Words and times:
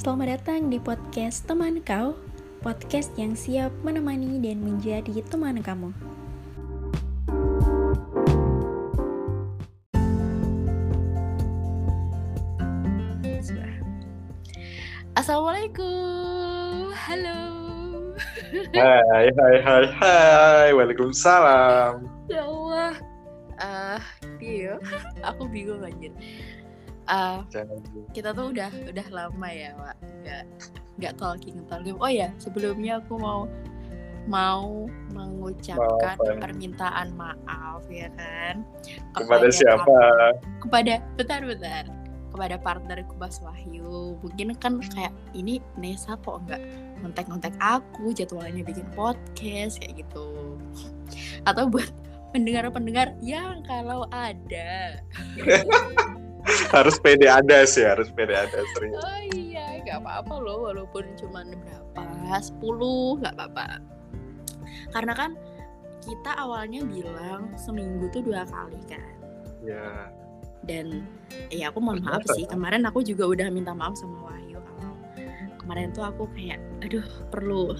Selamat 0.00 0.40
datang 0.40 0.72
di 0.72 0.80
podcast 0.80 1.44
Teman 1.44 1.84
Kau, 1.84 2.16
podcast 2.64 3.12
yang 3.20 3.36
siap 3.36 3.68
menemani 3.84 4.40
dan 4.40 4.64
menjadi 4.64 5.20
teman 5.28 5.60
kamu. 5.60 5.92
Assalamualaikum, 15.12 16.96
halo. 16.96 17.40
Hai, 18.72 19.28
hai, 19.36 19.54
hai, 19.60 19.84
hai, 20.00 20.68
waalaikumsalam. 20.80 22.08
Ya 22.32 22.48
Allah, 22.48 22.96
uh, 23.60 24.00
aku 25.28 25.44
bingung 25.52 25.84
anjir. 25.84 26.16
Uh, 27.10 27.42
kita 28.14 28.30
tuh 28.30 28.54
udah 28.54 28.70
udah 28.86 29.06
lama 29.10 29.48
ya, 29.50 29.74
Pak. 29.74 29.96
Nggak 30.22 30.44
nggak 31.02 31.14
talking 31.18 31.58
talking. 31.66 31.98
Oh 31.98 32.06
ya, 32.06 32.30
sebelumnya 32.38 33.02
aku 33.02 33.18
mau 33.18 33.50
mau 34.28 34.86
mengucapkan 35.16 36.14
Maafan. 36.20 36.38
permintaan 36.38 37.08
maaf 37.16 37.82
ya 37.88 38.12
kan 38.14 38.62
kepada, 39.16 39.48
kepada 39.48 39.48
siapa? 39.48 39.98
Kepada 40.60 40.92
bentar 41.16 41.40
bentar 41.40 41.84
kepada 42.30 42.56
partnerku 42.62 43.14
Mas 43.18 43.42
Wahyu 43.42 44.14
mungkin 44.22 44.54
kan 44.60 44.78
kayak 44.94 45.10
ini 45.34 45.58
Nesa 45.74 46.14
kok 46.22 46.46
nggak 46.46 46.62
ngontek-ngontek 47.02 47.54
aku 47.58 48.14
jadwalnya 48.14 48.62
bikin 48.62 48.86
podcast 48.94 49.82
kayak 49.82 50.06
gitu 50.06 50.56
atau 51.48 51.66
buat 51.66 51.90
pendengar-pendengar 52.30 53.18
yang 53.18 53.66
kalau 53.66 54.06
ada 54.14 55.02
harus 56.74 56.96
pede 57.00 57.26
ada 57.26 57.64
sih 57.66 57.84
harus 57.84 58.08
pede 58.12 58.34
ada 58.36 58.60
serius. 58.76 58.96
Oh 58.96 59.20
iya 59.36 59.80
nggak 59.84 60.04
apa-apa 60.04 60.34
loh 60.40 60.70
walaupun 60.70 61.04
cuma 61.16 61.44
berapa 61.44 62.40
sepuluh 62.40 63.20
nggak 63.20 63.34
apa-apa. 63.36 63.80
Karena 64.94 65.12
kan 65.16 65.30
kita 66.00 66.32
awalnya 66.40 66.80
bilang 66.86 67.52
seminggu 67.60 68.08
tuh 68.12 68.24
dua 68.24 68.48
kali 68.48 68.80
kan. 68.88 69.12
Ya 69.60 70.08
dan 70.68 71.08
ya 71.48 71.72
aku 71.72 71.80
mohon 71.80 72.04
maaf 72.04 72.20
sih 72.36 72.44
kemarin 72.44 72.84
aku 72.84 73.00
juga 73.00 73.24
udah 73.24 73.48
minta 73.48 73.72
maaf 73.72 73.96
sama 73.96 74.28
Wahyu 74.28 74.60
kalau 74.60 74.92
kemarin 75.56 75.88
tuh 75.96 76.04
aku 76.04 76.28
kayak 76.36 76.60
aduh 76.84 77.04
perlu 77.32 77.72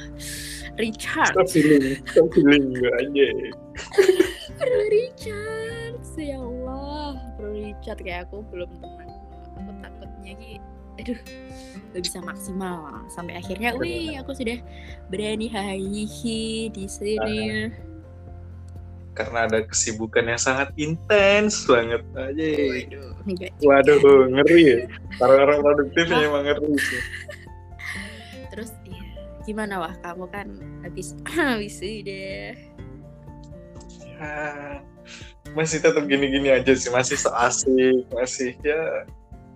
recharge. 0.81 1.37
Stop 1.37 1.49
feeling 1.53 2.01
stop 2.09 2.29
feeling 2.33 2.73
aja 2.81 3.29
perlu 4.61 4.83
recharge 4.89 5.80
ya 6.19 6.39
Allah. 6.43 7.21
Perlu 7.39 7.71
recharge 7.71 8.03
kayak 8.03 8.27
aku 8.27 8.43
belum 8.51 8.71
tenang. 8.83 9.11
Aku 9.61 9.71
takutnya 9.79 10.33
ki 10.35 10.59
aduh 11.01 11.21
gak 11.97 12.03
bisa 12.05 12.19
maksimal 12.21 12.93
sampai 13.09 13.41
akhirnya 13.41 13.73
wih 13.81 14.21
aku 14.21 14.37
sudah 14.37 14.61
berani 15.09 15.49
hihi 15.49 16.69
di 16.69 16.85
sini. 16.85 17.73
Karena 19.17 19.49
ada 19.49 19.65
kesibukan 19.67 20.23
yang 20.29 20.41
sangat 20.41 20.71
intens 20.77 21.67
banget 21.67 22.05
aja. 22.15 22.47
Waduh, 23.59 23.99
Waduh 23.99 24.21
ngeri 24.33 24.63
ya. 24.65 24.79
Orang-orang 25.19 25.59
produktif 25.61 26.05
emang 26.09 26.45
ngeri 26.47 26.73
sih. 26.79 27.03
Terus 28.55 28.71
ya, 28.87 29.03
gimana 29.45 29.83
wah 29.83 29.95
kamu 30.05 30.25
kan 30.31 30.49
habis 30.87 31.19
habis 31.37 31.81
deh. 31.81 32.55
Ya, 34.21 34.85
masih 35.57 35.79
tetap 35.83 36.05
gini-gini 36.07 36.51
aja 36.51 36.73
sih, 36.75 36.91
masih 36.91 37.17
so 37.19 37.31
asik, 37.35 38.07
masih 38.15 38.55
ya 38.63 39.07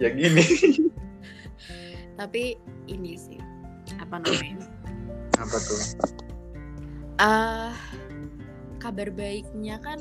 ya 0.02 0.08
gini. 0.10 0.44
Tapi 2.18 2.58
ini 2.90 3.18
sih 3.18 3.40
apa 3.98 4.22
namanya? 4.22 4.66
Apa 5.38 5.56
tuh? 5.58 5.80
Ah, 7.18 7.26
uh, 7.26 7.72
kabar 8.84 9.08
baiknya 9.08 9.80
kan 9.80 9.96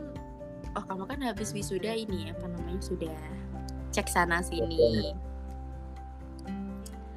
oh 0.76 0.84
kamu 0.84 1.04
kan 1.08 1.20
habis 1.24 1.56
wisuda 1.56 1.94
ini 1.94 2.34
apa 2.34 2.46
namanya 2.50 2.82
sudah 2.82 3.16
cek 3.94 4.10
sana 4.10 4.42
sini 4.42 5.14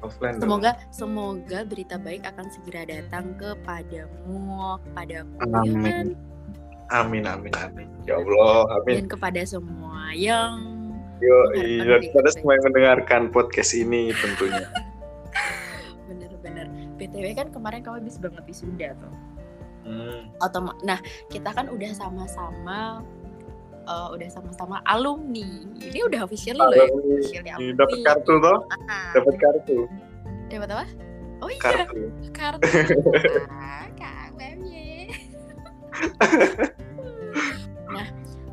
offline 0.05 0.37
semoga 0.37 0.77
dong. 0.77 0.93
semoga 0.93 1.59
berita 1.65 1.97
baik 1.97 2.23
akan 2.23 2.47
segera 2.53 2.85
datang 2.85 3.33
kepadamu 3.35 4.79
kepadaku 4.79 5.37
amin. 5.51 5.75
Ya 5.75 5.91
kan? 5.91 6.07
Amin 6.91 7.23
amin 7.27 7.53
amin 7.57 7.87
ya 8.07 8.19
Allah 8.19 8.65
amin 8.81 9.03
dan 9.03 9.07
kepada 9.07 9.41
semua 9.43 10.11
yang 10.15 10.77
Yo, 11.17 11.37
iya, 11.57 11.97
kepada 11.97 12.29
semua 12.29 12.61
yang 12.61 12.65
mendengarkan 12.69 13.33
podcast 13.33 13.73
ini 13.73 14.13
tentunya. 14.13 14.69
Bener-bener. 16.09 16.69
BTW 17.01 17.33
kan 17.33 17.49
kemarin 17.49 17.81
kamu 17.81 18.05
habis 18.05 18.21
banget 18.21 18.45
wisuda 18.45 18.93
tuh. 19.01 19.13
Hmm. 19.87 20.29
Otoma 20.43 20.77
nah 20.85 21.01
kita 21.33 21.55
kan 21.57 21.73
udah 21.73 21.89
sama-sama 21.97 23.01
uh, 23.89 24.07
udah 24.13 24.29
sama-sama 24.29 24.77
alumni. 24.85 25.65
Ini 25.81 26.05
udah 26.05 26.21
official 26.21 26.61
loh 26.61 26.69
ya. 26.69 26.85
Officially 26.85 27.73
Dapat 27.73 27.99
kartu 28.05 28.33
toh? 28.37 28.57
Ah. 28.85 29.17
Dapat 29.17 29.35
kartu. 29.41 29.89
Dapat 30.53 30.69
apa? 30.69 30.85
Oh 31.41 31.49
iya. 31.49 31.61
Kartu. 31.65 32.01
Kartu. 32.29 32.69
ah, 33.49 33.89
nah, 37.93 38.07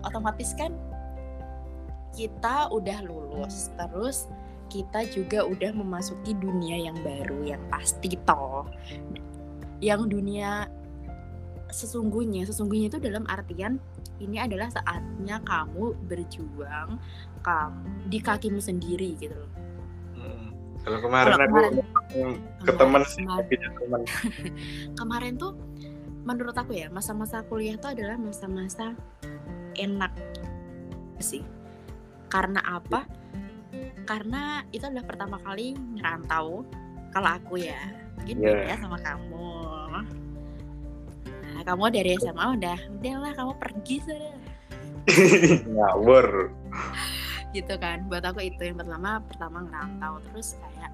otomatis 0.07 0.53
kan 0.57 0.73
kita 2.15 2.71
udah 2.71 2.99
lulus, 3.03 3.75
terus 3.75 4.31
kita 4.71 5.07
juga 5.11 5.45
udah 5.45 5.75
memasuki 5.75 6.33
dunia 6.39 6.91
yang 6.91 6.97
baru 7.03 7.55
yang 7.57 7.63
pasti 7.69 8.15
toh. 8.23 8.67
Yang 9.83 10.19
dunia 10.19 10.71
sesungguhnya 11.75 12.47
sesungguhnya 12.47 12.87
itu 12.87 13.03
dalam 13.03 13.27
artian 13.27 13.83
ini 14.23 14.39
adalah 14.39 14.71
saatnya 14.71 15.43
kamu 15.43 15.99
berjuang 16.07 17.03
kamu 17.43 17.91
di 18.09 18.19
kakimu 18.23 18.63
sendiri 18.63 19.19
gitu 19.19 19.35
loh. 19.35 19.51
Hmm. 20.15 20.55
Kalau 20.87 20.99
kemarin 21.03 21.33
Kalau 21.35 21.45
aku 21.45 21.51
kemarin, 21.51 22.35
ke 22.63 22.73
teman 22.79 23.03
sih 23.11 23.25
kemarin, 23.27 24.07
kemarin 25.01 25.33
tuh 25.35 25.53
menurut 26.25 26.57
aku 26.57 26.73
ya 26.75 26.89
masa-masa 26.89 27.45
kuliah 27.47 27.77
itu 27.77 27.87
adalah 27.87 28.17
masa-masa 28.17 28.97
enak 29.77 30.13
sih. 31.21 31.45
Karena 32.33 32.61
apa? 32.65 33.07
Karena 34.09 34.65
itu 34.75 34.85
adalah 34.85 35.07
pertama 35.07 35.37
kali 35.41 35.77
ngerantau 36.01 36.67
kalau 37.15 37.31
aku 37.31 37.63
ya. 37.63 37.79
Mungkin 38.19 38.37
yeah. 38.41 38.57
beda 38.65 38.77
sama 38.81 38.99
kamu 39.05 39.65
kamu 41.65 41.85
dari 41.97 42.11
SMA 42.21 42.45
udah 42.61 42.79
udahlah 43.01 43.33
kamu 43.33 43.53
pergi 43.57 43.97
saja 44.05 44.33
ngawur 45.75 46.53
gitu 47.57 47.75
kan 47.81 48.05
buat 48.11 48.21
aku 48.21 48.45
itu 48.45 48.61
yang 48.69 48.77
pertama 48.77 49.23
pertama 49.25 49.65
ngerantau 49.65 50.21
terus 50.29 50.61
kayak 50.61 50.93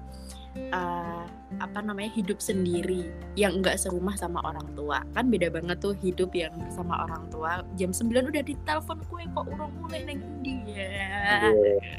uh, 0.73 1.25
apa 1.59 1.79
namanya 1.83 2.11
hidup 2.11 2.39
sendiri 2.39 3.07
yang 3.39 3.59
enggak 3.59 3.79
serumah 3.79 4.15
sama 4.15 4.43
orang 4.43 4.67
tua 4.75 5.03
kan 5.15 5.27
beda 5.31 5.51
banget 5.51 5.77
tuh 5.79 5.95
hidup 5.99 6.31
yang 6.35 6.51
bersama 6.57 7.07
orang 7.07 7.23
tua 7.31 7.63
jam 7.75 7.91
9 7.91 8.11
udah 8.31 8.43
ditelepon 8.43 8.99
kue 9.07 9.23
kok 9.31 9.45
urung 9.47 9.71
mulai 9.79 10.01
neng 10.07 10.23
dia 10.43 11.51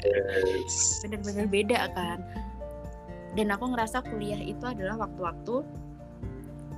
yes. 0.03 1.01
bener-bener 1.05 1.45
beda 1.49 1.89
kan 1.93 2.19
dan 3.33 3.49
aku 3.49 3.73
ngerasa 3.73 4.05
kuliah 4.05 4.37
itu 4.37 4.61
adalah 4.61 5.09
waktu-waktu 5.09 5.65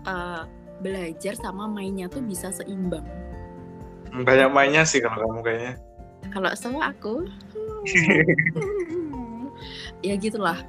uh, 0.07 0.47
belajar 0.79 1.33
sama 1.35 1.67
mainnya 1.67 2.07
tuh 2.07 2.23
bisa 2.23 2.51
seimbang. 2.51 3.03
Banyak 4.15 4.49
mainnya 4.55 4.87
sih 4.87 5.03
kalau 5.03 5.27
kamu 5.27 5.41
kayaknya. 5.43 5.73
Kalau 6.31 6.51
sama 6.55 6.89
aku, 6.95 7.27
ya 10.01 10.15
gitulah. 10.19 10.59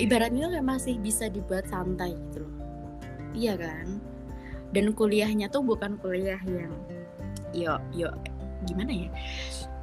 Ibaratnya 0.00 0.50
kayak 0.50 0.66
masih 0.66 0.98
bisa 0.98 1.28
dibuat 1.28 1.68
santai 1.68 2.16
gitu 2.16 2.46
loh. 2.46 2.54
Iya 3.32 3.54
kan? 3.60 4.00
Dan 4.72 4.96
kuliahnya 4.96 5.52
tuh 5.52 5.60
bukan 5.60 6.00
kuliah 6.00 6.40
yang 6.48 6.72
yo 7.52 7.76
yo 7.92 8.08
gimana 8.64 9.06
ya? 9.06 9.10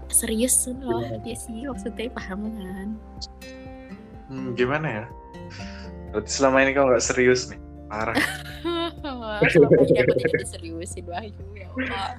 Serius 0.09 0.65
loh, 0.81 1.05
dia 1.21 1.37
sih 1.37 1.69
maksudnya 1.69 2.09
paham 2.09 2.49
kan? 2.57 2.89
Hmm, 4.29 4.57
gimana 4.57 4.87
ya? 4.87 5.05
Berarti 6.09 6.29
selama 6.33 6.65
ini 6.65 6.73
kau 6.73 6.89
nggak 6.89 7.05
serius 7.05 7.53
nih, 7.53 7.61
parah. 7.85 8.17
Wahyu 11.07 11.45
ya 11.55 11.67
Allah. 11.71 12.11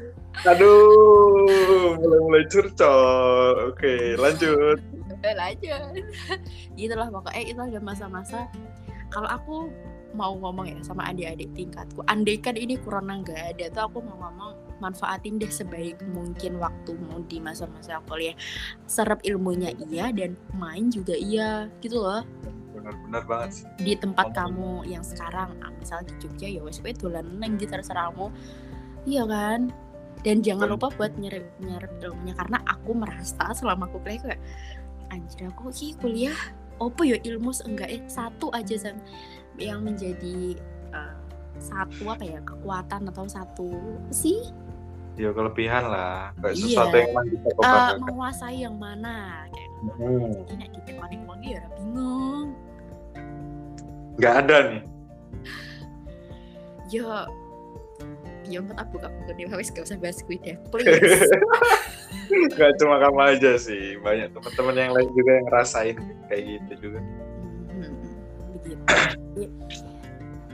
Aduh, 0.56 1.98
mulai-mulai 2.00 2.44
curcol. 2.48 3.74
Oke, 3.74 4.16
lanjut. 4.16 4.78
lanjut. 5.20 6.04
Gitulah 6.78 7.08
pokoknya 7.12 7.42
itu 7.44 7.60
ada 7.60 7.80
masa-masa 7.82 8.48
kalau 9.10 9.28
aku 9.28 9.56
mau 10.14 10.34
ngomong 10.34 10.66
ya 10.66 10.78
sama 10.82 11.06
adik-adik 11.10 11.50
tingkatku 11.54 12.02
andaikan 12.10 12.58
ini 12.58 12.74
corona 12.82 13.22
nggak 13.22 13.54
ada 13.54 13.64
tuh 13.70 13.82
aku 13.86 13.98
mau 14.02 14.26
ngomong 14.26 14.52
manfaatin 14.82 15.38
deh 15.38 15.50
sebaik 15.50 16.02
mungkin 16.10 16.58
waktumu 16.58 17.22
di 17.30 17.38
masa-masa 17.38 18.02
kuliah 18.10 18.34
serap 18.90 19.22
ilmunya 19.22 19.70
iya 19.86 20.10
dan 20.10 20.34
main 20.58 20.90
juga 20.90 21.14
iya 21.14 21.70
gitu 21.78 22.02
loh 22.02 22.26
benar-benar 22.80 23.22
banget 23.28 23.50
sih. 23.52 23.64
Di 23.78 23.94
tempat 24.00 24.32
oh. 24.32 24.34
kamu 24.34 24.72
yang 24.88 25.04
sekarang, 25.04 25.52
ah, 25.60 25.72
misal 25.76 26.00
di 26.08 26.16
Jogja 26.16 26.48
ya 26.48 26.60
wes 26.64 26.80
kowe 26.80 26.92
dolan 26.96 27.28
neng 27.36 27.60
di 27.60 27.68
terserahmu. 27.68 28.32
Iya 29.04 29.28
kan? 29.28 29.68
Dan 30.20 30.44
jangan 30.44 30.68
lupa 30.68 30.92
buat 30.96 31.16
nyerep 31.16 31.44
nyerep 31.64 31.92
ilmunya 32.04 32.36
karena 32.36 32.60
aku 32.68 32.92
merasa 32.92 33.56
selama 33.56 33.88
aku 33.88 34.04
kuliah 34.04 34.20
kayak 34.20 34.40
anjir 35.10 35.48
aku 35.48 35.72
sih 35.72 35.96
kuliah 35.96 36.36
opo 36.80 37.04
ya 37.04 37.20
ilmu 37.20 37.52
enggak 37.66 37.88
eh 37.92 38.02
satu 38.08 38.48
aja 38.56 38.76
san 38.78 38.96
yang 39.60 39.84
menjadi 39.84 40.56
uh, 40.96 41.16
satu 41.60 42.08
apa 42.08 42.24
ya 42.24 42.40
kekuatan 42.40 43.10
atau 43.12 43.26
satu 43.28 43.68
sih 44.08 44.40
ya 45.20 45.34
kelebihan 45.36 45.84
lah 45.92 46.32
kayak 46.40 46.56
iya. 46.56 46.64
sesuatu 46.64 46.96
yang 46.96 47.12
mana 47.12 47.30
uh, 47.60 47.92
menguasai 48.00 48.58
yang 48.64 48.76
mana 48.80 49.44
kayak 49.52 49.70
hmm. 50.00 50.32
jadi 50.32 50.52
nek 50.56 50.70
kita 50.80 50.90
paling 50.96 51.22
wangi 51.28 51.48
ya 51.60 51.64
bingung 51.76 52.49
nggak 54.20 54.34
ada 54.46 54.56
nih. 54.68 54.82
Ya 56.92 57.24
ya 58.50 58.58
buka 58.60 58.82
buka 58.90 59.08
buku 59.08 59.30
nih 59.38 59.46
wes 59.54 59.70
gak 59.70 59.86
usah 59.86 59.96
bahas 59.96 60.18
gue 60.26 60.36
deh 60.42 60.58
please. 60.68 61.30
Gak 62.54 62.78
cuma 62.78 63.02
kamu 63.02 63.38
aja 63.38 63.58
sih 63.58 63.98
banyak 64.02 64.30
teman-teman 64.30 64.74
yang 64.78 64.92
lain 64.94 65.10
juga 65.14 65.30
yang 65.34 65.46
ngerasain 65.50 65.96
kayak 66.30 66.42
gitu 66.46 66.72
juga. 66.86 66.98
Hmm, 67.70 67.94
begitu. 68.54 69.50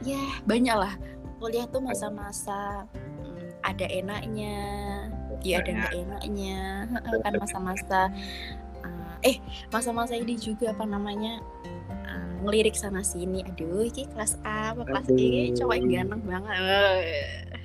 Ya 0.05 0.23
banyak 0.49 0.77
lah 0.77 0.95
kuliah 1.37 1.69
tuh 1.69 1.85
masa-masa 1.85 2.89
ada 3.61 3.87
enaknya 3.93 4.57
ya 5.45 5.61
ada 5.61 5.71
nggak 5.73 5.95
enaknya. 5.97 6.89
Kan 7.25 7.35
masa-masa 7.41 8.01
uh, 8.85 9.15
eh 9.21 9.37
masa-masa 9.69 10.17
ini 10.17 10.37
juga 10.37 10.73
apa 10.73 10.85
namanya 10.89 11.45
ngelirik 12.47 12.79
sana 12.79 13.03
sini. 13.03 13.43
Aduh 13.43 13.85
ini 13.85 14.07
kelas 14.15 14.39
A 14.47 14.73
apa 14.73 14.87
kelas 14.87 15.07
B? 15.11 15.51
Cowok 15.59 15.75
yang 15.77 15.87
ganteng 16.07 16.23
banget. 16.23 16.57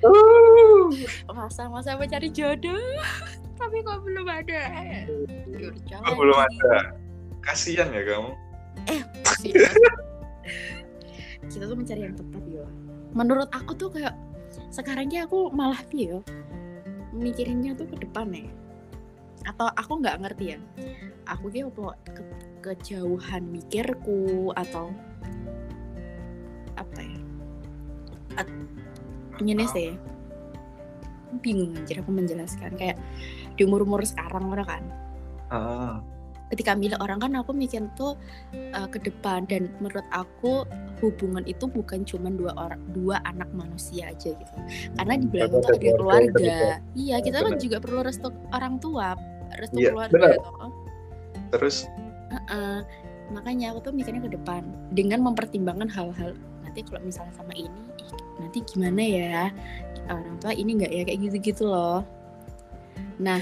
Uh. 0.02 0.90
masa-masa 1.38 1.94
mencari 1.94 2.28
jodoh? 2.28 2.98
Tapi 3.62 3.78
kok 3.86 4.02
belum 4.02 4.26
ada? 4.26 4.62
Oh, 6.10 6.14
belum 6.18 6.34
ada? 6.34 6.98
Kasihan 7.46 7.94
ya 7.94 8.02
kamu. 8.02 8.30
Eh 8.90 9.02
kita 11.52 11.68
tuh 11.68 11.76
mencari 11.76 12.00
yang 12.06 12.16
tepat 12.16 12.42
ya 12.48 12.66
menurut 13.12 13.48
aku 13.52 13.76
tuh 13.76 13.90
kayak 13.92 14.16
sekarang 14.72 15.12
ya 15.12 15.28
aku 15.28 15.52
malah 15.52 15.80
pio 15.92 16.24
mikirinnya 17.12 17.76
tuh 17.76 17.84
ke 17.88 17.96
depan 18.00 18.32
ya 18.32 18.48
atau 19.46 19.68
aku 19.74 20.02
nggak 20.02 20.18
ngerti 20.22 20.44
ya. 20.56 20.58
Aku 21.30 21.50
kayak 21.50 21.70
apa 21.74 21.94
ke, 22.10 22.22
kejauhan 22.62 23.42
mikirku 23.46 24.50
atau 24.54 24.90
apa 26.78 27.00
ya? 27.00 27.20
At, 28.38 28.48
ini 29.42 29.66
sih. 29.70 29.94
Bingung 31.40 31.74
aja 31.78 32.00
aku 32.00 32.10
menjelaskan. 32.12 32.74
Kayak 32.76 32.98
di 33.56 33.62
umur 33.66 33.86
umur 33.86 34.02
sekarang 34.04 34.50
orang 34.50 34.68
kan? 34.68 34.84
Uh 35.52 35.96
ketika 36.52 36.76
milih 36.76 37.00
orang 37.00 37.16
kan 37.16 37.32
aku 37.32 37.56
mikir 37.56 37.80
tuh 37.96 38.12
uh, 38.76 38.88
ke 38.92 39.00
depan. 39.00 39.48
Dan 39.48 39.72
menurut 39.80 40.04
aku 40.12 40.68
hubungan 41.00 41.42
itu 41.48 41.64
bukan 41.64 42.04
cuma 42.04 42.28
dua 42.28 42.52
orang 42.54 42.84
dua 42.92 43.24
anak 43.24 43.48
manusia 43.56 44.12
aja 44.12 44.36
gitu. 44.36 44.56
Karena 45.00 45.16
di 45.16 45.26
belakang 45.26 45.64
tuh 45.64 45.72
ada 45.72 45.80
keluarga 45.80 46.60
iya 46.92 47.16
kita 47.24 47.40
kan 47.40 47.56
juga 47.56 47.80
perlu 47.80 48.04
restu 48.04 48.28
orang 48.52 48.76
tua 48.78 49.16
restu 49.58 49.78
ya, 49.80 49.90
keluarga 49.92 50.12
benar. 50.14 50.30
gitu. 50.36 50.66
Terus? 51.52 51.76
Uh 52.32 52.36
-uh. 52.48 52.78
makanya 53.32 53.72
aku 53.72 53.88
tuh 53.88 53.92
mikirnya 53.96 54.20
ke 54.24 54.36
depan 54.36 54.60
dengan 54.92 55.24
mempertimbangkan 55.24 55.88
hal-hal 55.88 56.36
nanti 56.64 56.84
kalau 56.84 57.00
misalnya 57.00 57.32
sama 57.32 57.52
ini 57.56 57.80
nanti 58.40 58.60
gimana 58.64 59.02
ya? 59.02 59.40
Orang 60.08 60.36
tua 60.42 60.52
ini 60.52 60.76
nggak 60.76 60.92
ya? 60.92 61.02
Kayak 61.08 61.20
gitu-gitu 61.28 61.64
loh. 61.68 62.04
Nah 63.20 63.40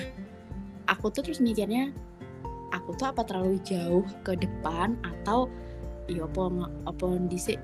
aku 0.87 1.11
tuh 1.11 1.27
terus 1.27 1.43
mikirnya 1.43 1.91
aku 2.71 2.95
tuh 2.95 3.11
apa 3.11 3.27
terlalu 3.27 3.59
jauh 3.67 4.07
ke 4.23 4.39
depan 4.39 4.95
atau 5.03 5.51
ya 6.07 6.27
apa 6.27 6.71
apa 6.91 7.07
dhisik 7.31 7.59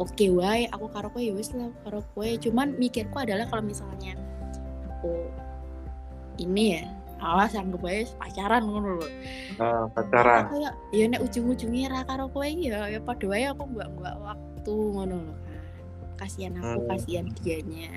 oke 0.00 0.14
okay, 0.14 0.30
wae 0.32 0.66
aku 0.70 0.86
karo 0.88 1.08
kowe 1.12 1.20
ya 1.20 1.34
wis 1.34 1.52
lah 1.52 1.68
karo 1.84 2.00
kowe. 2.14 2.26
Cuman 2.26 2.76
mikirku 2.80 3.16
adalah 3.18 3.44
kalau 3.48 3.64
misalnya 3.64 4.16
aku 4.88 5.28
ini 6.40 6.80
ya 6.80 6.84
awas 7.22 7.54
sanggup 7.54 7.82
wae 7.86 8.02
pacaran 8.18 8.62
ngono 8.66 8.98
lho. 8.98 9.08
Uh, 9.56 9.86
pacaran. 9.94 10.50
Aku 10.50 10.58
ya 10.90 11.04
nek 11.06 11.22
ujung-ujungnya 11.22 11.90
ra 11.90 12.02
karo 12.02 12.26
kowe 12.28 12.46
ya 12.46 12.90
ya 12.90 12.98
padha 12.98 13.26
wae 13.30 13.46
aku 13.46 13.62
mbak 13.70 13.88
mbak 13.96 14.14
waktu 14.18 14.74
ngono 14.74 15.16
lho 15.30 15.34
kan. 15.38 15.62
Kasihan 16.18 16.54
aku, 16.58 16.78
hmm. 16.82 16.88
kasihan 16.90 17.26
dianya. 17.42 17.90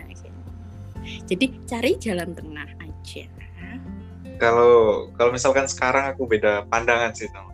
Jadi 1.30 1.45
cari 1.69 1.92
jalan 2.01 2.33
tengah 2.33 2.69
aja 2.81 3.25
kalau 4.38 5.07
kalau 5.16 5.31
misalkan 5.31 5.68
sekarang 5.68 6.12
aku 6.12 6.27
beda 6.27 6.68
pandangan 6.68 7.16
sih 7.16 7.27
sama 7.31 7.51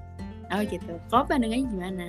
oh 0.53 0.62
gitu 0.65 0.94
kau 1.09 1.23
pandangannya 1.25 1.65
gimana 1.69 2.07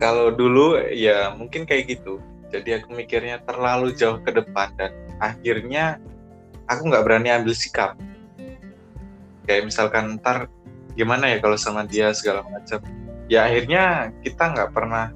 kalau 0.00 0.32
dulu 0.32 0.80
ya 0.92 1.32
mungkin 1.36 1.64
kayak 1.64 1.96
gitu 1.96 2.20
jadi 2.50 2.82
aku 2.82 2.96
mikirnya 2.96 3.40
terlalu 3.46 3.94
jauh 3.94 4.18
ke 4.20 4.30
depan 4.34 4.72
dan 4.76 4.92
akhirnya 5.22 6.00
aku 6.70 6.86
nggak 6.86 7.02
berani 7.02 7.34
ambil 7.34 7.50
sikap. 7.50 7.98
Kayak 9.50 9.66
misalkan 9.66 10.22
ntar 10.22 10.46
gimana 10.94 11.26
ya 11.34 11.42
kalau 11.42 11.58
sama 11.58 11.82
dia 11.82 12.14
segala 12.14 12.46
macam. 12.46 12.78
Ya 13.26 13.50
akhirnya 13.50 14.14
kita 14.22 14.54
nggak 14.54 14.70
pernah 14.70 15.10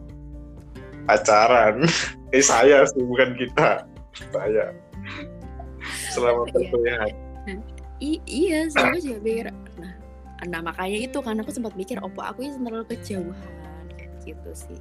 pacaran. 1.06 1.86
Eh 2.34 2.42
saya 2.42 2.82
sih 2.82 2.98
bukan 2.98 3.38
kita. 3.38 3.86
Saya. 4.34 4.74
Selama 6.10 6.42
iya. 6.42 6.50
perkuliahan 6.50 7.14
I 8.02 8.18
iya 8.26 8.68
aku 8.68 8.98
juga 8.98 9.18
mikir 9.22 9.46
nah 9.78 9.92
nah 10.44 10.60
makanya 10.60 10.98
itu 11.08 11.18
kan 11.24 11.38
aku 11.40 11.50
sempat 11.54 11.72
mikir 11.78 12.02
opo 12.02 12.20
aku 12.20 12.44
ini 12.44 12.58
terlalu 12.58 12.86
kejauhan 12.90 13.86
kayak 13.96 14.12
gitu 14.26 14.50
sih 14.52 14.80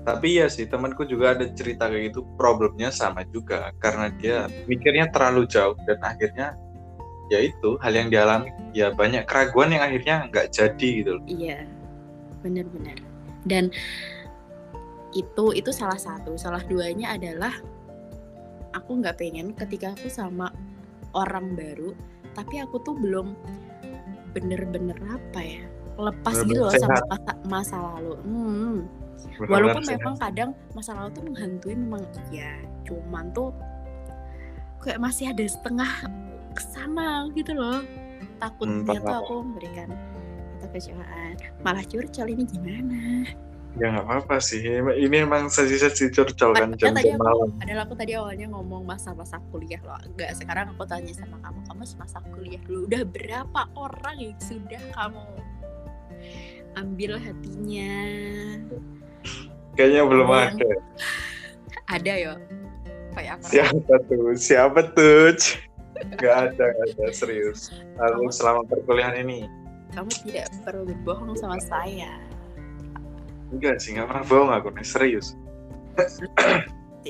tapi 0.00 0.40
ya 0.40 0.48
sih 0.48 0.64
temanku 0.64 1.04
juga 1.04 1.36
ada 1.36 1.44
cerita 1.52 1.92
kayak 1.92 2.12
gitu 2.12 2.24
problemnya 2.40 2.88
sama 2.88 3.24
juga 3.28 3.68
karena 3.84 4.08
dia 4.16 4.48
mikirnya 4.64 5.12
terlalu 5.12 5.44
jauh 5.44 5.76
dan 5.84 6.00
akhirnya 6.00 6.56
ya 7.28 7.38
itu 7.44 7.78
hal 7.84 7.92
yang 7.94 8.08
dialami 8.08 8.50
ya 8.72 8.90
banyak 8.90 9.28
keraguan 9.28 9.70
yang 9.70 9.84
akhirnya 9.84 10.26
nggak 10.32 10.50
jadi 10.50 10.88
gitu 11.04 11.10
loh. 11.20 11.24
Iya 11.28 11.58
benar-benar 12.40 12.98
dan 13.44 13.68
itu 15.12 15.44
itu 15.52 15.70
salah 15.74 15.98
satu 16.00 16.38
salah 16.40 16.62
duanya 16.64 17.12
adalah 17.14 17.52
aku 18.72 19.02
nggak 19.02 19.18
pengen 19.18 19.52
ketika 19.52 19.92
aku 19.92 20.06
sama 20.08 20.48
orang 21.12 21.58
baru 21.58 21.92
tapi 22.32 22.62
aku 22.62 22.78
tuh 22.86 22.94
belum 22.94 23.34
bener-bener 24.30 24.94
apa 25.10 25.40
ya 25.42 25.62
lepas 25.98 26.34
bener 26.40 26.48
gitu 26.54 26.60
loh 26.62 26.74
sama 26.78 27.00
masa, 27.10 27.32
masa 27.50 27.76
lalu 27.76 28.14
hmm. 28.22 28.76
Walaupun 29.46 29.82
sehat. 29.84 30.00
memang 30.00 30.14
kadang 30.20 30.50
masa 30.76 30.90
lalu 30.96 31.10
tuh 31.16 31.24
menghantui 31.26 31.74
memang 31.76 32.02
iya 32.30 32.54
cuman 32.84 33.32
tuh 33.32 33.50
kayak 34.80 35.00
masih 35.00 35.30
ada 35.32 35.44
setengah 35.44 35.92
ke 36.56 36.62
sana 36.64 37.28
gitu 37.36 37.52
loh 37.52 37.84
takutnya 38.40 38.96
hmm, 38.96 39.06
tuh 39.06 39.16
aku 39.20 39.34
memberikan 39.44 39.88
kekecewaan 40.64 41.36
malah 41.64 41.84
curcol 41.84 42.28
ini 42.28 42.44
gimana 42.48 43.24
Ya 43.78 43.86
nggak 43.94 44.02
apa-apa 44.02 44.42
sih. 44.42 44.66
Ini 44.82 45.30
emang 45.30 45.46
sesi-sesi 45.46 46.10
curcol 46.10 46.58
kan 46.58 46.74
jam 46.74 46.90
jam 46.98 47.22
malam. 47.22 47.54
Adalah 47.62 47.86
aku 47.86 47.94
tadi 47.94 48.18
awalnya 48.18 48.50
ngomong 48.50 48.82
masa-masa 48.82 49.38
kuliah 49.54 49.78
loh. 49.86 49.94
Enggak, 50.02 50.34
sekarang 50.34 50.74
aku 50.74 50.82
tanya 50.90 51.14
sama 51.14 51.38
kamu, 51.38 51.62
kamu 51.70 51.82
semasa 51.86 52.18
kuliah 52.34 52.58
dulu 52.66 52.90
udah 52.90 53.02
berapa 53.06 53.60
orang 53.78 54.16
yang 54.18 54.34
sudah 54.42 54.82
kamu 54.90 55.22
ambil 56.82 57.12
hatinya? 57.22 57.94
Kayaknya 59.80 60.02
belum 60.04 60.28
yang... 60.28 60.44
ada. 60.52 60.70
ada 61.88 62.12
ya. 62.12 62.34
Kayak 63.16 63.32
apa? 63.40 63.46
Siapa 63.48 63.94
tuh? 64.04 64.24
Siapa 64.36 64.80
tuh? 64.92 65.32
Gak 66.20 66.36
ada, 66.52 66.64
gak 66.68 66.86
ada 66.92 67.04
serius. 67.16 67.72
Aku 67.96 68.28
selama 68.28 68.68
perkuliahan 68.68 69.24
ini. 69.24 69.48
Kamu 69.96 70.12
tidak 70.28 70.52
perlu 70.68 70.84
berbohong 70.84 71.32
sama 71.40 71.56
saya 71.64 72.30
enggak 73.50 73.82
sih 73.82 73.98
nggak 73.98 74.06
pernah 74.06 74.24
bohong 74.26 74.50
aku 74.54 74.68
nih 74.74 74.86
serius 74.86 75.34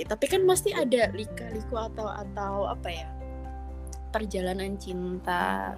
tapi 0.06 0.24
kan 0.26 0.42
pasti 0.48 0.72
ada 0.72 1.12
lika-liku 1.12 1.76
atau 1.76 2.08
atau 2.08 2.54
apa 2.72 2.88
ya 2.88 3.08
perjalanan 4.10 4.74
cinta 4.80 5.76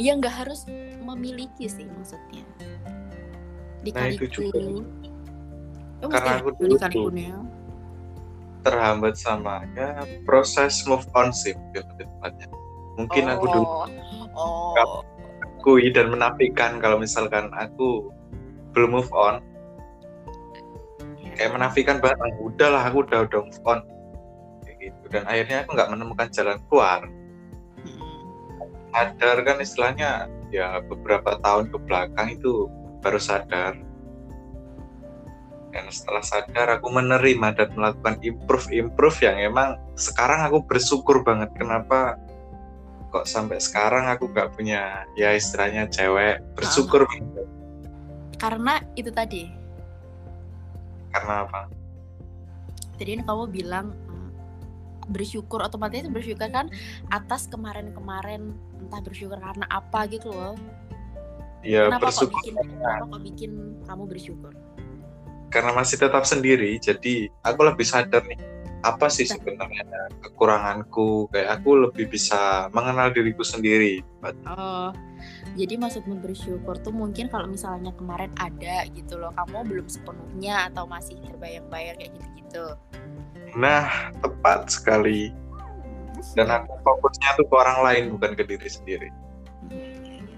ya 0.00 0.16
nggak 0.16 0.32
harus 0.32 0.64
memiliki 1.04 1.68
sih 1.68 1.86
maksudnya 1.86 2.44
lika-liku 3.84 4.48
nah, 4.56 4.84
oh, 6.04 6.08
karena 6.08 6.30
aku 6.40 6.50
dulu 6.56 6.74
tuh 6.80 7.08
terhambat 8.60 9.16
sama 9.16 9.64
ya 9.72 10.04
proses 10.28 10.84
move 10.84 11.04
on 11.16 11.32
sih 11.32 11.56
tepatnya. 11.72 12.48
Mungkin 13.00 13.24
oh, 13.28 13.32
aku 13.32 13.44
dulu 13.48 13.66
oh. 14.36 15.00
akui 15.40 15.88
dan 15.92 16.12
menafikan 16.12 16.76
kalau 16.80 17.00
misalkan 17.00 17.48
aku 17.56 18.12
belum 18.76 19.00
move 19.00 19.12
on. 19.16 19.40
Kayak 21.40 21.56
menafikan 21.56 21.96
banget 22.04 22.20
ah, 22.20 22.32
udahlah 22.36 22.82
aku 22.84 23.00
udah 23.08 23.24
udah 23.24 23.40
move 23.48 23.62
on. 23.64 23.80
Kayak 24.64 24.76
gitu. 24.92 25.04
Dan 25.08 25.24
akhirnya 25.24 25.64
aku 25.64 25.70
nggak 25.72 25.90
menemukan 25.96 26.28
jalan 26.28 26.58
keluar. 26.68 27.00
Sadar 28.90 29.36
kan 29.46 29.56
istilahnya 29.62 30.10
ya 30.52 30.82
beberapa 30.84 31.38
tahun 31.40 31.72
ke 31.72 31.78
belakang 31.86 32.28
itu 32.36 32.68
baru 33.00 33.22
sadar 33.22 33.78
dan 35.70 35.86
setelah 35.90 36.22
sadar 36.22 36.66
aku 36.78 36.90
menerima 36.90 37.54
dan 37.54 37.70
melakukan 37.78 38.18
improve 38.26 38.66
improve 38.74 39.18
yang 39.22 39.38
emang 39.38 39.78
sekarang 39.94 40.42
aku 40.42 40.66
bersyukur 40.66 41.22
banget. 41.22 41.50
Kenapa 41.54 42.18
kok 43.10 43.26
sampai 43.26 43.58
sekarang 43.62 44.06
aku 44.10 44.30
gak 44.30 44.54
punya 44.54 45.06
ya 45.14 45.34
istilahnya 45.34 45.86
cewek 45.90 46.42
bersyukur 46.58 47.06
banget. 47.06 47.46
Karena 48.38 48.82
itu 48.98 49.10
tadi. 49.14 49.46
Karena 51.14 51.46
apa? 51.46 51.70
Jadi 52.98 53.22
kamu 53.22 53.44
bilang 53.50 53.94
mm, 53.94 54.30
bersyukur 55.10 55.62
otomatis 55.62 56.06
bersyukur 56.10 56.50
kan 56.50 56.66
atas 57.14 57.46
kemarin-kemarin 57.46 58.54
entah 58.78 59.00
bersyukur 59.02 59.38
karena 59.38 59.66
apa 59.70 60.06
gitu 60.10 60.34
loh. 60.34 60.58
Ya 61.62 61.86
kenapa 61.92 62.10
bersyukur 62.10 62.42
kok 62.42 62.42
bikin 62.42 62.54
kenapa 62.58 63.04
kok 63.06 63.22
bikin 63.22 63.52
kamu 63.86 64.02
bersyukur 64.08 64.52
karena 65.50 65.74
masih 65.74 65.98
tetap 65.98 66.24
sendiri 66.24 66.78
jadi 66.78 67.28
aku 67.44 67.60
lebih 67.66 67.86
sadar 67.86 68.22
nih 68.24 68.38
apa 68.80 69.12
sih 69.12 69.28
sebenarnya 69.28 69.84
kekuranganku? 70.24 71.28
Kayak 71.28 71.60
aku 71.60 71.84
lebih 71.84 72.08
bisa 72.08 72.72
mengenal 72.72 73.12
diriku 73.12 73.44
sendiri 73.44 74.00
oh 74.48 74.88
jadi 75.58 75.74
maksudmu 75.76 76.22
bersyukur 76.22 76.78
tuh 76.80 76.94
mungkin 76.94 77.26
kalau 77.28 77.50
misalnya 77.50 77.90
kemarin 77.96 78.30
ada 78.38 78.86
gitu 78.94 79.18
loh 79.18 79.34
kamu 79.34 79.66
belum 79.66 79.86
sepenuhnya 79.90 80.70
atau 80.70 80.86
masih 80.86 81.18
terbayang-bayang 81.26 81.98
kayak 81.98 82.12
gitu-gitu? 82.16 82.66
Nah 83.58 84.14
tepat 84.22 84.70
sekali. 84.70 85.34
Dan 86.36 86.52
aku 86.52 86.76
fokusnya 86.84 87.40
tuh 87.40 87.46
ke 87.48 87.54
orang 87.56 87.78
lain 87.80 88.04
bukan 88.12 88.36
ke 88.36 88.44
diri 88.44 88.68
sendiri. 88.68 89.08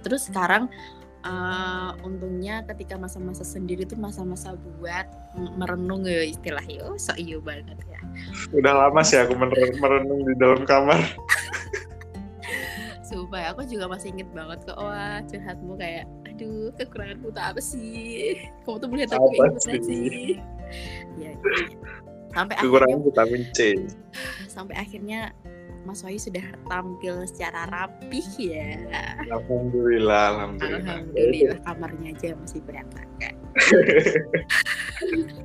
Terus 0.06 0.30
sekarang 0.30 0.70
uh, 1.26 1.90
untungnya 2.02 2.62
ketika 2.66 2.98
masa-masa 2.98 3.46
sendiri 3.46 3.86
tuh 3.86 3.98
masa-masa 3.98 4.54
buat 4.78 5.06
merenung 5.56 6.06
ya 6.06 6.26
istilah 6.26 6.62
yo 6.66 6.98
so 6.98 7.14
iyo 7.18 7.40
banget 7.42 7.78
ya. 7.88 8.00
Udah 8.54 8.86
lama 8.86 9.00
sih 9.02 9.18
aku 9.18 9.34
merenung 9.80 10.22
di 10.26 10.34
dalam 10.38 10.62
kamar. 10.66 10.98
Supaya 13.12 13.52
aku 13.52 13.68
juga 13.68 13.92
masih 13.92 14.16
inget 14.16 14.30
banget 14.32 14.64
kok 14.64 14.78
wah 14.78 15.20
curhatmu 15.28 15.76
kayak 15.76 16.08
aduh 16.26 16.72
kekuranganku 16.76 17.28
tuh 17.30 17.44
apa 17.44 17.60
sih? 17.60 18.40
Kamu 18.64 18.76
tuh 18.80 18.88
melihat 18.88 19.16
aku 19.16 19.26
kayak 19.36 19.52
gimana 19.60 19.80
sih? 19.84 20.40
ya, 21.20 21.30
ya. 21.36 21.66
sampai 22.32 22.56
kekurangan 22.56 23.04
vitamin 23.04 23.44
C. 23.52 23.76
sampai 24.48 24.74
akhirnya 24.80 25.36
Mas 25.82 26.06
Wahyu 26.06 26.22
sudah 26.22 26.46
tampil 26.70 27.26
secara 27.26 27.66
rapih 27.66 28.22
ya. 28.38 28.78
Alhamdulillah, 29.26 30.38
alhamdulillah. 30.38 30.78
Alhamdulillah 30.78 31.58
kamarnya 31.66 32.14
aja 32.14 32.38
masih 32.38 32.62
berantakan. 32.62 33.34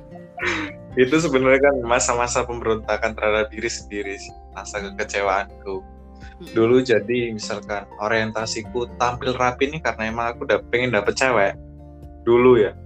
itu 1.02 1.16
sebenarnya 1.18 1.70
kan 1.70 1.76
masa-masa 1.82 2.46
pemberontakan 2.46 3.18
terhadap 3.18 3.50
diri 3.50 3.66
sendiri, 3.66 4.14
masa 4.54 4.78
kekecewaanku. 4.78 5.82
Hmm. 5.82 6.54
Dulu 6.54 6.86
jadi 6.86 7.34
misalkan 7.34 7.90
orientasiku 7.98 8.86
tampil 8.98 9.34
rapi 9.34 9.74
nih 9.74 9.82
karena 9.82 10.06
emang 10.06 10.26
aku 10.34 10.46
udah 10.46 10.62
pengen 10.70 10.94
dapet 10.94 11.18
cewek 11.18 11.58
dulu 12.22 12.62
ya. 12.62 12.78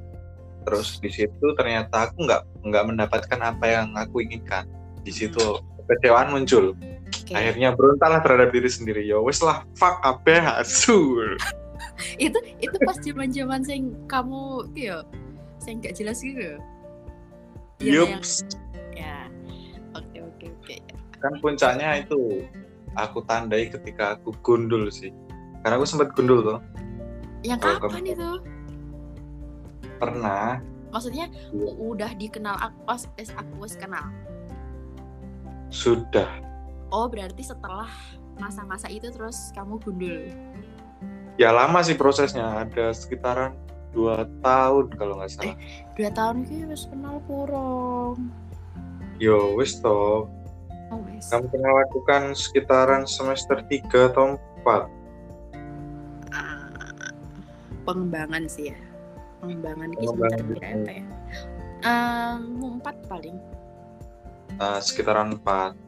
Terus 0.64 0.96
di 1.04 1.12
situ 1.12 1.46
ternyata 1.58 2.08
aku 2.08 2.24
nggak 2.24 2.64
nggak 2.64 2.84
mendapatkan 2.88 3.40
apa 3.44 3.64
yang 3.68 3.92
aku 3.92 4.24
inginkan. 4.24 4.64
Di 5.04 5.12
situ 5.12 5.60
kekecewaan 5.84 6.32
muncul 6.32 6.72
okay. 7.12 7.34
akhirnya 7.36 7.76
berontaklah 7.76 8.20
terhadap 8.24 8.50
diri 8.50 8.70
sendiri. 8.72 9.02
Ya 9.04 9.20
wes 9.20 9.44
lah 9.44 9.62
fuck 9.76 10.00
apa 10.00 10.40
hasil 10.40 11.36
itu 12.24 12.38
itu 12.58 12.76
pas 12.82 12.96
zaman 12.98 13.28
zaman 13.30 13.60
sing 13.62 13.92
kamu 14.08 14.64
yo 14.72 15.04
sing 15.60 15.78
gak 15.78 15.94
jelas 15.94 16.18
gitu 16.24 16.58
ya, 17.78 18.02
Yups. 18.02 18.42
ya 18.96 19.28
oke 19.94 20.18
oke 20.18 20.46
oke. 20.48 20.76
Kan 21.22 21.32
puncaknya 21.38 22.02
itu 22.02 22.42
aku 22.98 23.22
tandai 23.28 23.70
ketika 23.70 24.18
aku 24.18 24.34
gundul 24.42 24.90
sih. 24.90 25.14
Karena 25.62 25.78
aku 25.78 25.86
sempat 25.86 26.10
gundul 26.18 26.42
tuh 26.42 26.58
yang 27.42 27.58
kapan 27.58 28.06
itu? 28.06 28.30
Pernah. 29.98 30.62
Maksudnya 30.94 31.26
ya. 31.26 31.72
udah 31.78 32.10
dikenal 32.14 32.54
aku 32.58 32.78
pas 32.86 33.02
aku 33.34 33.66
kenal? 33.74 34.06
Sudah 35.74 36.30
oh 36.92 37.08
berarti 37.08 37.42
setelah 37.42 37.88
masa-masa 38.36 38.86
itu 38.92 39.08
terus 39.10 39.50
kamu 39.56 39.80
gundul? 39.80 40.28
Ya 41.40 41.50
lama 41.50 41.80
sih 41.80 41.96
prosesnya. 41.96 42.68
Ada 42.68 42.92
sekitaran 42.92 43.56
dua 43.96 44.28
tahun 44.44 44.92
kalau 44.94 45.18
nggak 45.18 45.30
salah. 45.32 45.52
Eh, 45.52 45.56
dua 45.96 46.10
tahun 46.12 46.44
itu 46.44 46.68
harus 46.68 46.84
kenal 46.86 47.18
kurang 47.24 48.30
yo 49.22 49.54
wis 49.54 49.78
toh 49.78 50.26
oh, 50.90 50.98
kamu 51.30 51.46
pernah 51.46 51.72
lakukan 51.86 52.34
sekitaran 52.34 53.06
semester 53.06 53.62
tiga 53.70 54.10
atau 54.10 54.34
empat. 54.34 54.90
Uh, 56.34 57.14
pengembangan 57.86 58.50
sih 58.50 58.74
ya. 58.74 58.78
Pengembangan 59.38 59.94
ini 59.94 60.04
sebentar 60.10 60.40
berapa 60.42 60.90
ya? 60.90 61.04
Um, 61.86 62.82
empat 62.82 62.96
paling. 63.06 63.38
Uh, 64.58 64.82
sekitaran 64.82 65.38
empat 65.38 65.78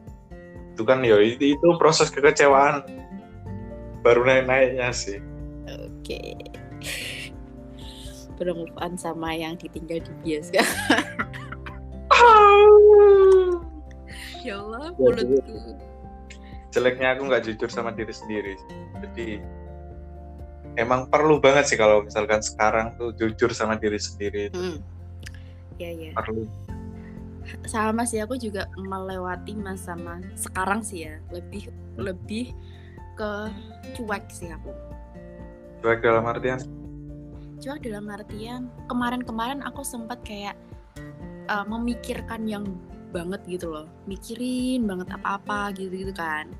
itu 0.75 0.83
kan 0.83 0.99
ya 1.07 1.15
itu, 1.23 1.55
itu 1.55 1.67
proses 1.79 2.11
kekecewaan 2.11 2.83
baru 4.03 4.27
naik 4.27 4.43
naiknya 4.43 4.91
sih. 4.91 5.23
Oke. 5.71 6.35
Okay. 8.35 8.51
move 8.51 8.75
on 8.83 8.99
sama 8.99 9.31
yang 9.31 9.55
ditinggal 9.55 10.03
di 10.03 10.11
bias 10.19 10.51
kan 10.55 10.67
ya 14.45 14.61
Allah 14.61 14.93
ya, 14.93 14.99
mulutku. 15.01 15.57
jeleknya 16.69 17.17
aku 17.17 17.21
nggak 17.25 17.43
jujur 17.49 17.69
sama 17.71 17.89
diri 17.95 18.13
sendiri 18.13 18.53
jadi 19.01 19.41
emang 20.77 21.09
perlu 21.09 21.41
banget 21.41 21.73
sih 21.73 21.77
kalau 21.79 22.05
misalkan 22.05 22.45
sekarang 22.45 22.93
tuh 22.99 23.15
jujur 23.17 23.49
sama 23.55 23.79
diri 23.79 23.97
sendiri 23.97 24.53
hmm. 24.53 24.77
ya 25.81 25.89
ya. 25.89 26.11
Perlu 26.13 26.45
sama 27.65 28.03
sih 28.03 28.21
aku 28.21 28.35
juga 28.37 28.69
melewati 28.77 29.53
masa-masa 29.57 30.25
sekarang 30.35 30.81
sih 30.81 31.07
ya. 31.09 31.21
Lebih 31.33 31.69
lebih 31.95 32.51
ke 33.15 33.31
cuek 33.95 34.23
sih 34.29 34.51
aku. 34.51 34.71
Cuek 35.81 36.03
dalam 36.03 36.25
artian? 36.27 36.59
Cuek 37.63 37.81
dalam 37.87 38.07
artian 38.11 38.67
kemarin-kemarin 38.91 39.63
aku 39.63 39.81
sempat 39.81 40.19
kayak 40.27 40.59
uh, 41.47 41.63
memikirkan 41.65 42.45
yang 42.45 42.65
banget 43.15 43.39
gitu 43.47 43.71
loh. 43.71 43.87
Mikirin 44.09 44.83
banget 44.83 45.15
apa-apa 45.15 45.71
gitu-gitu 45.79 46.11
kan. 46.11 46.51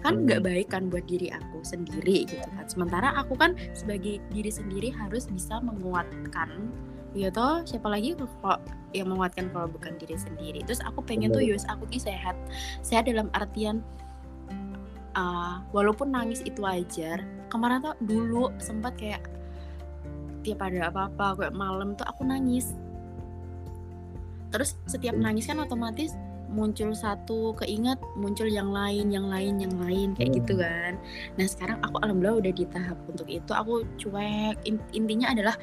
Kan 0.00 0.24
nggak 0.26 0.40
hmm. 0.42 0.48
baik 0.48 0.68
kan 0.72 0.88
buat 0.90 1.06
diri 1.06 1.30
aku 1.30 1.62
sendiri 1.62 2.26
gitu 2.26 2.46
kan. 2.56 2.66
Sementara 2.66 3.14
aku 3.14 3.38
kan 3.38 3.54
sebagai 3.76 4.18
diri 4.34 4.50
sendiri 4.50 4.90
harus 4.90 5.30
bisa 5.30 5.62
menguatkan 5.62 6.72
ya 7.16 7.28
toh 7.30 7.66
siapa 7.66 7.90
lagi 7.90 8.14
kok 8.14 8.60
yang 8.94 9.10
menguatkan 9.10 9.50
kalau 9.54 9.70
bukan 9.70 9.94
diri 9.98 10.14
sendiri. 10.18 10.60
Terus 10.66 10.82
aku 10.82 11.02
pengen 11.02 11.30
tuh 11.30 11.42
yus 11.42 11.66
aku 11.66 11.86
ini 11.90 11.98
sehat. 12.02 12.34
Sehat 12.82 13.06
dalam 13.06 13.30
artian 13.34 13.82
uh, 15.14 15.62
walaupun 15.74 16.10
nangis 16.14 16.42
itu 16.42 16.62
wajar 16.62 17.22
kemarin 17.50 17.82
tuh 17.82 17.96
dulu 18.02 18.54
sempat 18.62 18.94
kayak 18.98 19.22
tiap 20.40 20.62
ada 20.64 20.88
apa-apa 20.88 21.36
kayak 21.38 21.54
malam 21.54 21.94
tuh 21.98 22.06
aku 22.06 22.26
nangis. 22.26 22.74
Terus 24.50 24.74
setiap 24.90 25.14
nangis 25.14 25.46
kan 25.46 25.62
otomatis 25.62 26.14
muncul 26.50 26.90
satu 26.92 27.54
keinget 27.62 27.96
muncul 28.18 28.50
yang 28.50 28.74
lain 28.74 29.08
yang 29.14 29.30
lain 29.30 29.62
yang 29.62 29.74
lain 29.78 30.18
kayak 30.18 30.42
gitu 30.42 30.58
hmm. 30.58 30.62
kan. 30.66 30.92
Nah 31.38 31.46
sekarang 31.46 31.78
aku 31.86 31.96
alhamdulillah 32.02 32.42
udah 32.42 32.52
di 32.52 32.64
tahap 32.66 32.98
untuk 33.06 33.30
itu. 33.30 33.50
Aku 33.54 33.86
cuek. 33.96 34.58
Intinya 34.92 35.30
adalah 35.30 35.54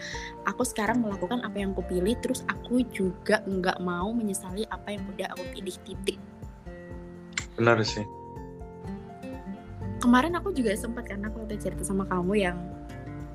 aku 0.48 0.64
sekarang 0.64 1.04
melakukan 1.04 1.44
apa 1.44 1.60
yang 1.60 1.76
aku 1.76 1.84
pilih 1.86 2.16
terus 2.24 2.48
aku 2.48 2.82
juga 2.96 3.44
nggak 3.44 3.84
mau 3.84 4.10
menyesali 4.16 4.64
apa 4.72 4.96
yang 4.96 5.04
udah 5.12 5.28
aku 5.36 5.44
pilih 5.60 5.76
titik. 5.84 6.18
Benar 7.60 7.84
sih. 7.84 8.08
Kemarin 9.98 10.40
aku 10.40 10.56
juga 10.56 10.72
sempat 10.78 11.10
karena 11.10 11.28
aku 11.28 11.44
udah 11.44 11.58
cerita 11.60 11.84
sama 11.84 12.08
kamu 12.08 12.34
yang 12.38 12.58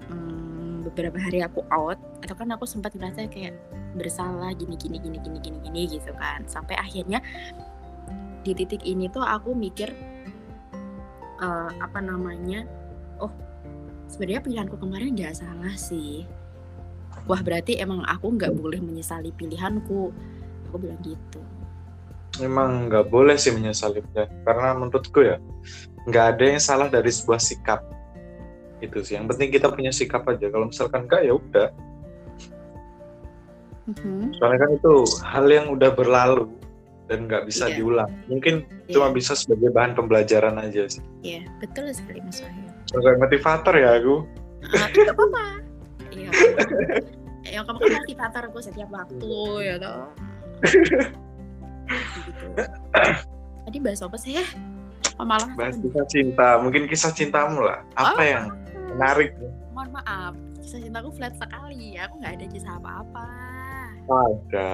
hmm, 0.08 0.88
beberapa 0.88 1.18
hari 1.20 1.42
aku 1.44 1.60
out 1.68 1.98
atau 2.22 2.34
kan 2.38 2.48
aku 2.54 2.64
sempat 2.64 2.94
merasa 2.94 3.26
kayak 3.26 3.58
bersalah 3.92 4.52
gini 4.56 4.74
gini 4.76 4.96
gini 4.98 5.18
gini 5.20 5.38
gini 5.40 5.58
gini 5.62 5.82
gitu 5.98 6.12
kan. 6.16 6.44
Sampai 6.48 6.76
akhirnya 6.76 7.20
di 8.42 8.52
titik 8.56 8.82
ini 8.82 9.06
tuh 9.06 9.22
aku 9.22 9.54
mikir 9.54 9.94
uh, 11.38 11.70
apa 11.78 12.02
namanya 12.02 12.66
oh 13.22 13.30
sebenarnya 14.10 14.42
pilihanku 14.42 14.76
kemarin 14.80 15.14
nggak 15.14 15.36
salah 15.38 15.74
sih. 15.78 16.26
Wah 17.28 17.38
berarti 17.38 17.78
emang 17.78 18.02
aku 18.02 18.34
nggak 18.34 18.52
boleh 18.56 18.82
menyesali 18.82 19.30
pilihanku. 19.36 20.10
Aku 20.68 20.76
bilang 20.80 20.98
gitu. 21.04 21.38
Memang 22.40 22.88
nggak 22.88 23.12
boleh 23.12 23.36
sih 23.36 23.52
menyesali 23.52 24.00
pilihan. 24.00 24.28
Karena 24.42 24.74
menurutku 24.74 25.20
ya 25.22 25.36
nggak 26.08 26.24
ada 26.36 26.44
yang 26.56 26.62
salah 26.62 26.88
dari 26.90 27.12
sebuah 27.12 27.38
sikap. 27.38 27.80
Itu 28.82 29.04
sih 29.06 29.14
yang 29.14 29.30
penting 29.30 29.54
kita 29.54 29.70
punya 29.70 29.94
sikap 29.94 30.26
aja. 30.26 30.50
Kalau 30.50 30.66
misalkan 30.66 31.06
enggak 31.06 31.22
ya 31.22 31.38
udah 31.38 31.68
Mhm. 33.84 34.34
soalnya 34.34 34.58
kan 34.62 34.70
itu 34.72 34.94
hal 35.20 35.46
yang 35.46 35.66
udah 35.68 35.90
berlalu 35.90 36.46
dan 37.06 37.26
nggak 37.26 37.44
bisa 37.44 37.66
Iya. 37.66 37.74
diulang 37.76 38.10
mungkin 38.24 38.54
Iya. 38.86 38.94
cuma 38.94 39.10
bisa 39.10 39.34
sebagai 39.34 39.68
bahan 39.68 39.92
pembelajaran 39.92 40.54
aja 40.56 40.86
sih 40.86 41.02
Iya, 41.20 41.42
betul 41.58 41.90
sekali 41.90 42.20
Mas 42.20 42.38
Wahyu. 42.40 42.68
sebagai 42.86 43.18
motivator 43.18 43.74
ya 43.74 43.90
aku 43.96 44.16
Ah, 44.62 44.86
Gak 44.86 45.10
apa-apa. 45.10 45.44
Iya. 46.14 46.30
Ya 47.42 47.66
kamu 47.66 47.78
kan 47.80 47.90
motivator 47.98 48.42
aku 48.46 48.58
setiap 48.62 48.86
waktu 48.88 49.34
ya 49.60 49.74
toh. 49.76 50.06
gitu. 52.14 52.46
Tadi 53.62 53.78
bahas 53.78 54.00
apa 54.00 54.14
sih 54.16 54.38
ya? 54.38 54.44
Oh, 55.18 55.26
malah 55.26 55.50
bahas 55.52 55.76
kisah 55.76 56.06
cinta 56.06 56.48
mungkin 56.58 56.86
kisah 56.86 57.10
cintamu 57.10 57.58
lah 57.60 57.82
apa 57.94 58.14
Oh. 58.14 58.22
yang 58.22 58.44
menarik 58.94 59.34
mohon 59.72 59.90
maaf. 59.92 60.32
Kisah 60.58 60.78
cintaku 60.78 61.10
flat 61.12 61.34
sekali. 61.34 61.98
Aku 61.98 62.14
nggak 62.16 62.32
ada 62.38 62.46
kisah 62.46 62.72
apa-apa. 62.78 63.26
Ada 64.10 64.70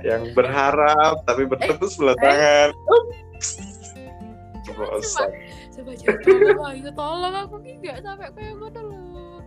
yang 0.00 0.32
berharap 0.32 1.20
tapi 1.28 1.44
bertepuk 1.44 1.88
sebelah 1.88 2.16
Eh. 2.16 2.22
tangan 2.24 2.70
Coba 4.66 4.84
bosan 4.96 5.30
coba 5.76 5.92
tolong 5.94 6.90
tolong 6.96 7.34
aku 7.36 7.56
nih 7.60 7.74
nggak 7.84 7.98
sampai 8.00 8.32
kayak 8.32 8.56
gitu 8.56 8.80
loh. 8.80 9.38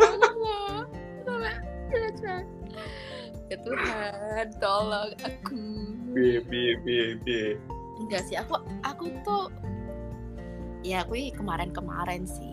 Tolong 0.00 0.36
loh. 0.40 0.78
Sampai. 1.22 1.52
Ya 3.46 3.56
Tuhan, 3.62 4.46
tolong 4.58 5.12
aku. 5.22 5.60
bi 6.10 6.40
bi 6.42 6.74
bi 6.82 7.14
bi 7.22 7.40
Enggak 8.02 8.26
sih, 8.26 8.34
aku 8.34 8.58
aku 8.82 9.12
tuh 9.22 9.52
ya 10.82 11.04
aku 11.04 11.14
kemarin-kemarin 11.30 12.26
sih. 12.26 12.50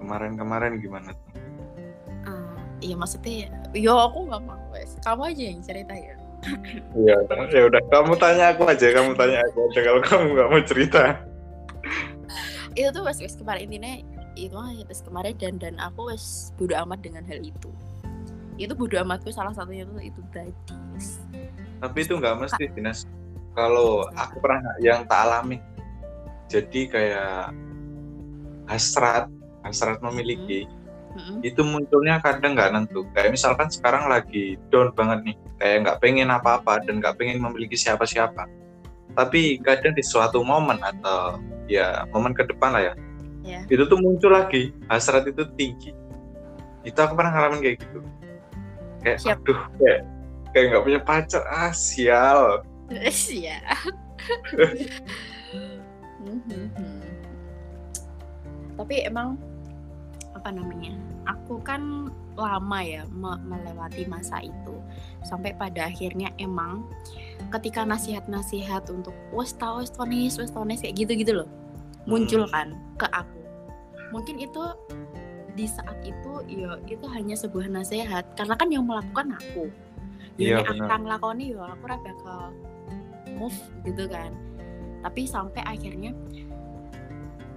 kemarin-kemarin 0.00 0.80
gimana 0.84 1.16
iya 2.84 2.94
maksudnya, 3.00 3.48
yo 3.72 3.96
aku 3.96 4.28
nggak 4.28 4.42
mau 4.44 4.60
wes. 4.76 5.00
Kamu 5.00 5.32
aja 5.32 5.42
yang 5.48 5.64
cerita 5.64 5.96
ya. 5.96 6.14
Iya, 6.92 7.16
ya 7.48 7.62
udah 7.72 7.82
kamu 7.88 8.20
tanya 8.20 8.52
aku 8.52 8.68
aja, 8.68 8.92
kamu 8.92 9.16
tanya 9.16 9.40
aku 9.48 9.58
aja 9.72 9.80
kalau 9.80 10.00
kamu 10.04 10.24
nggak 10.36 10.48
mau 10.52 10.62
cerita. 10.68 11.02
Itu 12.76 12.88
tuh 12.92 13.02
wes 13.08 13.18
wes 13.24 13.34
kemarin 13.40 13.72
intinya 13.72 13.96
itu 14.36 14.52
aja 14.52 14.84
wes 14.84 15.00
kemarin 15.00 15.32
dan 15.40 15.56
dan 15.56 15.74
aku 15.80 16.12
wes 16.12 16.52
bodo 16.60 16.76
amat 16.84 17.00
dengan 17.00 17.24
hal 17.24 17.40
itu. 17.40 17.72
Itu 18.60 18.76
bodo 18.76 19.00
amatku 19.00 19.32
salah 19.32 19.56
satunya 19.56 19.88
tuh 19.88 20.04
itu 20.04 20.20
tadi. 20.36 20.52
wes. 20.92 21.16
Tapi 21.80 21.98
itu 22.04 22.14
nggak 22.20 22.36
mesti, 22.44 22.64
Dinas. 22.76 23.08
Kalau 23.54 24.04
aku 24.18 24.42
pernah 24.42 24.60
yang 24.82 25.06
tak 25.06 25.30
alami, 25.30 25.62
jadi 26.50 26.80
kayak 26.90 27.54
hasrat, 28.66 29.30
hasrat 29.62 30.02
memiliki, 30.02 30.66
Mm-mm. 31.14 31.46
itu 31.46 31.62
munculnya 31.62 32.18
kadang 32.18 32.58
nggak 32.58 32.74
nentu. 32.74 33.06
Kayak 33.14 33.38
misalkan 33.38 33.70
sekarang 33.70 34.10
lagi 34.10 34.58
down 34.68 34.90
banget 34.98 35.30
nih, 35.30 35.36
kayak 35.62 35.76
nggak 35.86 35.98
pengen 36.02 36.28
apa-apa 36.28 36.82
dan 36.82 36.98
nggak 36.98 37.14
pengen 37.14 37.38
memiliki 37.38 37.78
siapa-siapa. 37.78 38.50
Tapi 39.14 39.62
kadang 39.62 39.94
di 39.94 40.02
suatu 40.02 40.42
momen 40.42 40.82
atau 40.82 41.38
ya 41.70 42.02
momen 42.10 42.34
ke 42.34 42.42
depan 42.44 42.74
lah 42.74 42.82
ya, 42.90 42.94
Ya. 43.44 43.60
itu 43.68 43.84
tuh 43.86 44.00
muncul 44.00 44.34
lagi 44.34 44.74
hasrat 44.90 45.30
itu 45.30 45.46
tinggi. 45.54 45.94
Itu 46.82 46.98
aku 46.98 47.14
pernah 47.14 47.30
ngalamin 47.30 47.62
kayak 47.62 47.76
gitu. 47.78 47.98
Kayak 49.04 49.18
Siap. 49.22 49.38
aduh, 49.38 49.60
kayak 49.78 50.00
kayak 50.50 50.64
nggak 50.72 50.84
punya 50.84 51.00
pacar, 51.00 51.42
ah 51.46 51.70
sial. 51.70 52.40
Iya. 53.30 53.58
Mhm. 56.24 56.68
Tapi 58.74 59.06
emang 59.06 59.38
apa 60.44 60.60
namanya? 60.60 60.92
Aku 61.24 61.56
kan 61.64 62.12
lama 62.36 62.78
ya 62.84 63.08
me- 63.08 63.40
melewati 63.48 64.04
masa 64.04 64.44
itu 64.44 64.76
sampai 65.24 65.56
pada 65.56 65.88
akhirnya 65.88 66.28
emang 66.36 66.84
ketika 67.48 67.80
nasihat-nasihat 67.88 68.84
untuk 68.92 69.16
wes 69.32 69.56
tau 69.56 69.80
wes 69.80 69.88
tonis 69.88 70.36
wes 70.36 70.52
tonis 70.52 70.84
kayak 70.84 71.00
gitu-gitu 71.00 71.32
loh 71.32 71.48
muncul 72.04 72.44
kan 72.52 72.76
ke 73.00 73.08
aku. 73.08 73.40
Mungkin 74.12 74.36
itu 74.36 74.60
di 75.56 75.64
saat 75.64 75.96
itu 76.04 76.32
ya 76.44 76.76
itu 76.84 77.06
hanya 77.08 77.40
sebuah 77.40 77.72
nasihat 77.72 78.28
karena 78.36 78.52
kan 78.52 78.68
yang 78.68 78.84
melakukan 78.84 79.40
aku. 79.40 79.72
Iya, 80.36 80.60
Ya 80.60 80.60
nek 80.60 80.66
aku 80.68 80.76
benar. 80.76 80.88
kan 80.92 81.00
nglakoni 81.08 81.44
ya 81.56 81.62
aku 81.72 81.82
ora 81.88 81.96
bakal 82.04 82.40
move 83.32 83.58
gitu 83.88 84.04
kan 84.12 84.36
tapi 85.00 85.24
sampai 85.24 85.64
akhirnya 85.64 86.12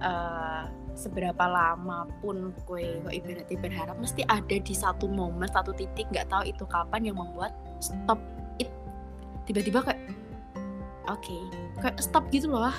eh, 0.00 0.62
seberapa 0.98 1.44
lama 1.46 2.10
pun 2.18 2.50
kue 2.66 2.98
kok 3.06 3.14
ibaratnya 3.14 3.58
berharap 3.62 3.96
mesti 4.02 4.26
ada 4.26 4.56
di 4.58 4.74
satu 4.74 5.06
momen 5.06 5.46
satu 5.46 5.70
titik 5.70 6.10
nggak 6.10 6.26
tahu 6.26 6.42
itu 6.50 6.66
kapan 6.66 7.06
yang 7.06 7.16
membuat 7.16 7.54
stop 7.78 8.18
it. 8.58 8.66
Tiba-tiba 9.46 9.86
kayak 9.86 10.02
oke 11.06 11.36
kayak 11.78 12.02
stop 12.02 12.26
gitu 12.34 12.50
loh 12.50 12.66
ah. 12.66 12.78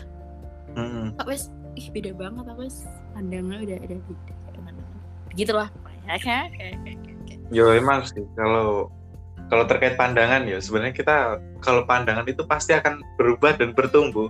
Kok 1.15 1.27
wes 1.31 1.47
ih 1.79 1.87
beda 1.95 2.11
banget 2.11 2.43
aku 2.43 2.67
wes. 2.67 2.83
Pandangnya 3.15 3.63
udah 3.63 3.77
ada 3.79 3.95
beda 5.31 5.51
kayak 6.53 6.75
kayak 6.83 6.99
Yo 7.49 7.73
emang 7.73 8.05
sih 8.05 8.27
kalau 8.37 8.91
kalau 9.49 9.65
terkait 9.65 9.97
pandangan 9.97 10.45
ya 10.45 10.61
sebenarnya 10.61 10.93
kita 10.93 11.15
kalau 11.65 11.81
pandangan 11.89 12.27
itu 12.29 12.45
pasti 12.45 12.77
akan 12.77 13.01
berubah 13.17 13.57
dan 13.57 13.73
bertumbuh. 13.73 14.29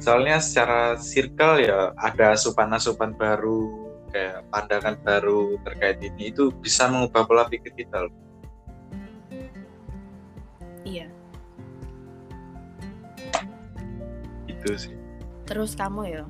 Soalnya 0.00 0.40
secara 0.40 0.96
circle 0.96 1.60
ya 1.60 1.92
ada 2.00 2.32
asupan-asupan 2.32 3.12
baru 3.20 3.68
kayak 4.10 4.48
pandangan 4.48 4.96
baru 5.04 5.60
terkait 5.62 6.00
ini 6.00 6.32
itu 6.32 6.48
bisa 6.56 6.88
mengubah 6.88 7.28
pola 7.28 7.44
pikir 7.46 7.70
kita 7.76 8.08
loh. 8.08 8.14
iya 10.88 11.06
Itu 14.48 14.72
sih. 14.74 14.96
Terus 15.44 15.76
kamu 15.76 16.02
ya, 16.08 16.24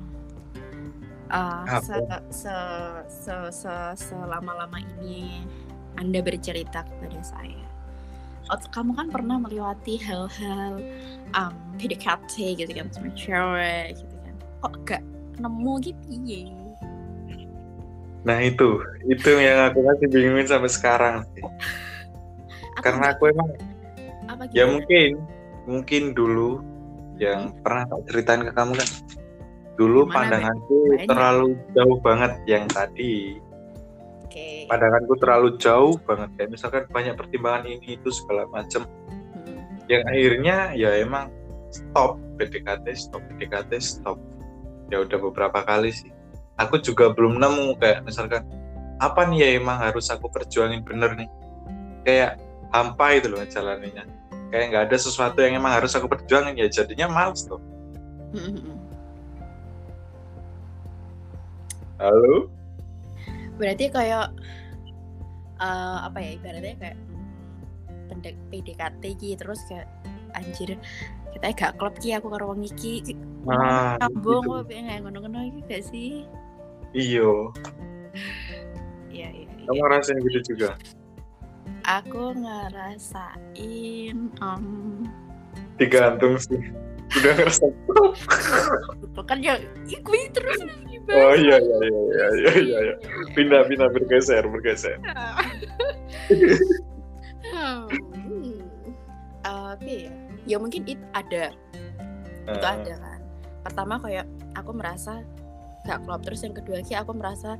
uh, 1.31 1.63
Apa? 1.63 1.79
se, 1.79 1.95
se, 2.33 2.55
se, 3.07 3.35
se- 3.53 3.95
selama-lama 4.11 4.83
ini 4.99 5.47
Anda 5.95 6.19
bercerita 6.19 6.83
kepada 6.83 7.21
saya. 7.23 7.70
Kamu 8.51 8.91
kan 8.95 9.07
pernah 9.07 9.39
melewati 9.39 9.95
hal-hal 10.03 10.83
um, 11.31 11.53
PDKT 11.79 12.59
gitu 12.59 12.71
kan 12.75 12.87
sama 12.91 13.09
cewek 13.15 13.95
gitu 13.95 14.15
kan. 14.23 14.33
Kok 14.59 14.73
gak 14.83 15.03
nemu 15.39 15.73
gitu 15.79 16.07
ya? 16.27 16.51
Nah 18.27 18.37
itu 18.43 18.83
itu 19.07 19.29
yang 19.39 19.71
aku 19.71 19.79
masih 19.81 20.07
bingungin 20.11 20.47
sampai 20.47 20.71
sekarang 20.71 21.15
sih. 21.33 21.43
Karena 22.83 23.15
aku 23.15 23.31
emang 23.31 23.49
apa 24.27 24.47
ya 24.51 24.67
mungkin 24.67 25.19
mungkin 25.67 26.03
dulu 26.15 26.61
yang 27.19 27.53
pernah 27.61 27.85
tak 27.85 27.99
ceritain 28.09 28.41
ke 28.47 28.51
kamu 28.55 28.73
kan 28.79 28.89
dulu 29.77 30.05
Gimana, 30.05 30.13
pandanganku 30.13 30.79
Banyak. 30.93 31.07
terlalu 31.09 31.47
jauh 31.73 31.97
banget 32.01 32.33
yang 32.45 32.65
tadi 32.69 33.37
Oke. 34.31 34.63
pandanganku 34.71 35.19
terlalu 35.19 35.59
jauh 35.59 35.99
banget 36.07 36.31
kayak 36.39 36.49
misalkan 36.55 36.83
banyak 36.87 37.19
pertimbangan 37.19 37.67
ini 37.67 37.99
itu 37.99 38.07
segala 38.15 38.47
macam 38.47 38.87
Hmm. 39.43 39.59
yang 39.91 40.07
akhirnya 40.07 40.71
ya 40.71 40.95
emang 41.03 41.27
stop. 41.67 42.15
PDKT 42.39 42.87
stop 42.95 43.19
PDKT 43.27 43.71
stop. 43.83 44.17
Ya 44.87 45.03
udah 45.03 45.19
beberapa 45.19 45.59
kali 45.67 45.91
sih. 45.91 46.09
Aku 46.55 46.79
juga 46.79 47.11
belum 47.11 47.43
nemu 47.43 47.75
kayak 47.75 48.07
misalkan 48.07 48.47
apa 49.03 49.27
nih 49.27 49.39
ya 49.43 49.49
emang 49.59 49.77
harus 49.83 50.07
aku 50.07 50.31
perjuangin 50.31 50.79
bener 50.87 51.11
nih? 51.19 51.29
Kayak 52.07 52.39
hampa 52.71 53.19
itu 53.19 53.27
loh 53.27 53.43
jalannya 53.43 54.07
kayak 54.51 54.65
nggak 54.71 54.83
ada 54.91 54.97
sesuatu 54.99 55.39
yang 55.43 55.59
emang 55.59 55.75
harus 55.75 55.91
aku 55.91 56.07
perjuangin 56.07 56.55
ya 56.55 56.71
jadinya 56.71 57.11
males 57.11 57.43
tuh. 57.43 57.59
Hmm. 58.31 58.79
halo 61.99 62.47
Berarti 63.61 63.85
kayak 63.93 64.33
eh, 65.61 65.97
apa 66.01 66.17
ya 66.17 66.29
ibaratnya 66.33 66.73
kayak 66.81 66.97
pendek 68.09 68.35
PDKT 68.49 69.03
gitu 69.21 69.37
terus 69.39 69.61
kayak 69.69 69.85
anjir 70.33 70.75
kita 71.31 71.47
gak 71.55 71.79
klop 71.79 71.95
ki 72.01 72.17
aku 72.17 72.27
karo 72.27 72.51
wong 72.51 72.65
iki 72.65 73.15
Nah, 73.41 73.97
kambung 73.97 74.45
gitu. 74.45 74.53
kok 74.53 74.65
pengen 74.69 75.01
ngono-ngono 75.01 75.39
iki 75.49 75.59
gak 75.65 75.83
sih? 75.87 76.11
iyo 76.91 77.49
Iya 79.09 79.27
iya. 79.31 79.47
iya. 79.47 79.63
kamu 79.65 79.79
ngerasain 79.79 80.19
gitu 80.27 80.39
juga 80.53 80.75
Aku 81.81 82.37
ngerasain 82.37 84.17
um, 84.43 84.65
digantung 85.79 86.37
sih 86.37 86.61
udah 87.11 87.33
ngerasa 87.35 87.65
Itu 89.03 89.21
kan 89.27 89.37
ya 89.43 89.59
gue 89.87 90.19
terus 90.31 90.59
oh 91.11 91.35
iya 91.35 91.59
iya 91.59 91.75
iya 91.83 91.99
iya 92.07 92.27
iya 92.39 92.51
iya 92.55 92.77
iya. 92.87 92.95
pindah 93.35 93.67
pindah 93.67 93.89
bergeser 93.91 94.43
bergeser 94.47 94.95
Hmm. 97.51 97.89
Oke 99.73 100.07
ya. 100.07 100.13
Ya 100.45 100.57
mungkin 100.57 100.85
itu 100.85 101.01
ada. 101.13 101.53
Itu 102.45 102.57
Eh, 102.57 102.73
ada 102.73 102.93
kan. 102.97 103.19
Pertama 103.61 103.93
kayak 104.01 104.25
aku 104.57 104.71
merasa 104.73 105.21
gak 105.85 106.05
klop 106.05 106.21
terus 106.21 106.45
yang 106.45 106.53
kedua 106.53 106.85
ki 106.85 106.93
aku 106.93 107.13
merasa 107.17 107.57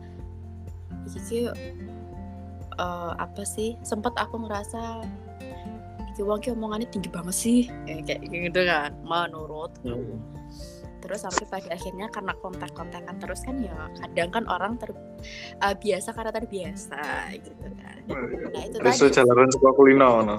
iki 1.09 1.19
ki 1.25 1.39
eh, 1.49 3.11
apa 3.17 3.43
sih? 3.45 3.77
Sempet 3.85 4.13
aku 4.17 4.41
ngerasa 4.45 5.05
iki 6.21 6.29
wong 6.29 6.38
ki 6.38 6.53
omongannya 6.53 6.86
tinggi 6.93 7.10
banget 7.10 7.34
sih. 7.34 7.60
Eh, 7.89 8.05
kayak 8.05 8.29
gitu 8.29 8.62
kan. 8.62 8.93
Menurut 9.01 9.73
hmm. 9.81 10.21
terus 11.01 11.25
sampai 11.25 11.49
pada 11.49 11.73
akhirnya 11.73 12.13
karena 12.13 12.38
kontak-kontakan 12.45 13.17
terus 13.17 13.41
kan 13.41 13.57
ya 13.57 13.73
kadang 14.05 14.29
kan 14.29 14.45
orang 14.45 14.77
ter 14.77 14.93
eh, 15.57 15.73
biasa 15.73 16.13
karena 16.13 16.29
terbiasa 16.29 17.01
gitu 17.41 17.67
kan 17.73 17.97
nah 18.53 18.62
itu 18.62 18.77
Terus 18.77 19.01
tadi 19.01 19.17
jalanan 19.17 19.49
sekolah 19.49 19.73
kulino 19.73 20.10
no. 20.21 20.38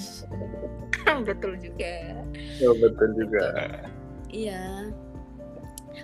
betul 1.28 1.52
juga 1.60 2.16
Oh, 2.64 2.72
betul 2.80 3.12
juga. 3.12 3.44
iya 4.32 4.88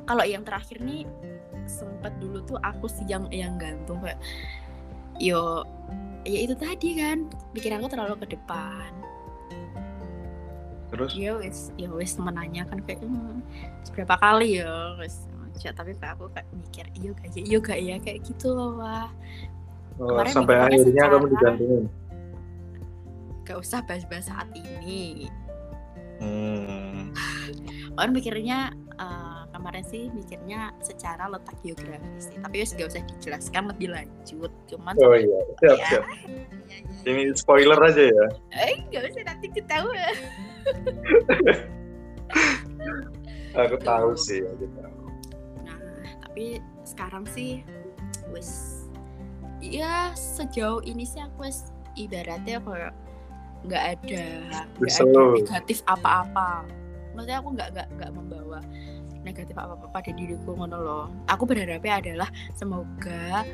kalau 0.04 0.28
yang 0.28 0.44
terakhir 0.44 0.76
nih 0.84 1.08
sempat 1.64 2.12
dulu 2.20 2.44
tuh 2.44 2.60
aku 2.60 2.84
sih 2.84 3.08
yang 3.08 3.32
yang 3.32 3.56
gantung 3.56 3.96
kayak 4.04 4.20
yo 5.16 5.64
ya 6.24 6.38
itu 6.44 6.54
tadi 6.56 7.00
kan 7.00 7.28
pikiranku 7.52 7.88
terlalu 7.88 8.14
ke 8.24 8.37
depan. 8.37 8.90
Terus? 10.90 11.11
Ya 11.14 11.38
wis 11.38 11.70
ya 11.78 11.88
wis 11.94 12.18
menanyakan 12.18 12.83
kayak 12.83 13.00
hmm, 13.06 13.40
seberapa 13.87 14.18
kali 14.18 14.59
ya? 14.59 14.98
Wis 14.98 15.24
ya, 15.62 15.70
tapi 15.76 15.92
kayak 15.94 16.16
aku 16.18 16.26
kayak 16.35 16.48
mikir 16.56 16.87
iya 16.98 17.11
gak 17.14 17.28
ya 17.37 17.42
iya 17.46 17.59
gak 17.62 17.78
ya? 17.78 17.96
Kayak 18.02 18.18
gitu 18.26 18.48
loh 18.56 18.80
wah 18.80 19.09
oh, 20.02 20.09
Kemarin 20.16 20.33
sampai 20.35 20.54
akhirnya 20.56 21.04
kamu 21.06 21.26
secara- 21.28 21.30
digantungin. 21.30 21.85
gak 23.46 23.59
usah 23.59 23.80
bahas-bahas 23.83 24.26
saat 24.30 24.48
ini. 24.54 25.26
Hmm. 26.22 27.11
Kan 27.98 28.11
mikirnya 28.14 28.70
eh, 28.98 29.29
kemarin 29.60 29.84
sih 29.84 30.08
mikirnya 30.16 30.72
secara 30.80 31.28
letak 31.28 31.52
geografis 31.60 32.32
sih. 32.32 32.36
Tapi 32.40 32.56
wis 32.64 32.72
gak 32.72 32.88
usah 32.88 33.04
dijelaskan 33.04 33.68
lebih 33.68 33.92
lanjut. 33.92 34.48
Cuman 34.64 34.96
Oh 35.04 35.12
iya, 35.12 35.38
siap 35.60 35.76
ya, 35.76 35.84
siap. 35.92 36.04
ya, 36.08 36.16
ya. 37.04 37.12
Ini 37.12 37.36
spoiler 37.36 37.76
aja 37.76 38.08
ya. 38.08 38.26
Eh 38.56 38.80
gak 38.88 39.12
usah 39.12 39.22
nanti 39.28 39.46
ketahuan. 39.52 40.16
Aku 43.50 43.76
tahu 43.82 44.14
sih, 44.14 44.46
aku 44.46 44.70
tahu. 44.78 45.10
Nah, 45.66 45.74
tapi 46.22 46.62
sekarang 46.86 47.26
sih 47.26 47.66
wis 48.30 48.86
ya 49.58 50.14
sejauh 50.14 50.78
ini 50.86 51.02
sih 51.02 51.18
aku 51.18 51.50
wis 51.50 51.74
ibaratnya 51.98 52.62
kayak 52.62 52.94
nggak 53.66 53.84
ada 53.98 54.24
nggak 54.78 54.94
ada 55.02 55.22
negatif 55.34 55.82
apa-apa. 55.90 56.62
Maksudnya 57.12 57.42
aku 57.42 57.48
nggak 57.58 57.68
nggak 57.74 57.88
nggak 57.98 58.10
membawa 58.14 58.62
negatif 59.22 59.54
apa-apa 59.56 59.87
pada 59.92 60.11
diriku 60.12 60.56
ngono 60.56 60.78
loh. 60.78 61.04
Aku 61.28 61.44
berharapnya 61.44 62.00
adalah 62.00 62.28
semoga 62.56 63.44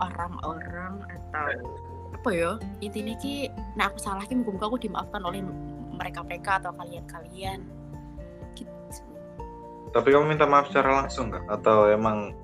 orang-orang 0.00 1.00
atau 1.08 1.48
apa 2.12 2.28
ya 2.32 2.52
intinya 2.84 3.16
ki 3.16 3.48
nah 3.76 3.88
aku 3.88 3.98
salah 4.00 4.24
ki 4.24 4.36
muka 4.36 4.68
aku 4.68 4.80
dimaafkan 4.80 5.20
oleh 5.24 5.40
mereka-mereka 5.96 6.60
atau 6.60 6.72
kalian-kalian 6.76 7.64
gitu. 8.56 9.02
Tapi 9.92 10.08
kamu 10.12 10.36
minta 10.36 10.44
maaf 10.44 10.68
secara 10.68 11.04
langsung 11.04 11.32
nggak? 11.32 11.44
Atau 11.48 11.88
emang 11.88 12.36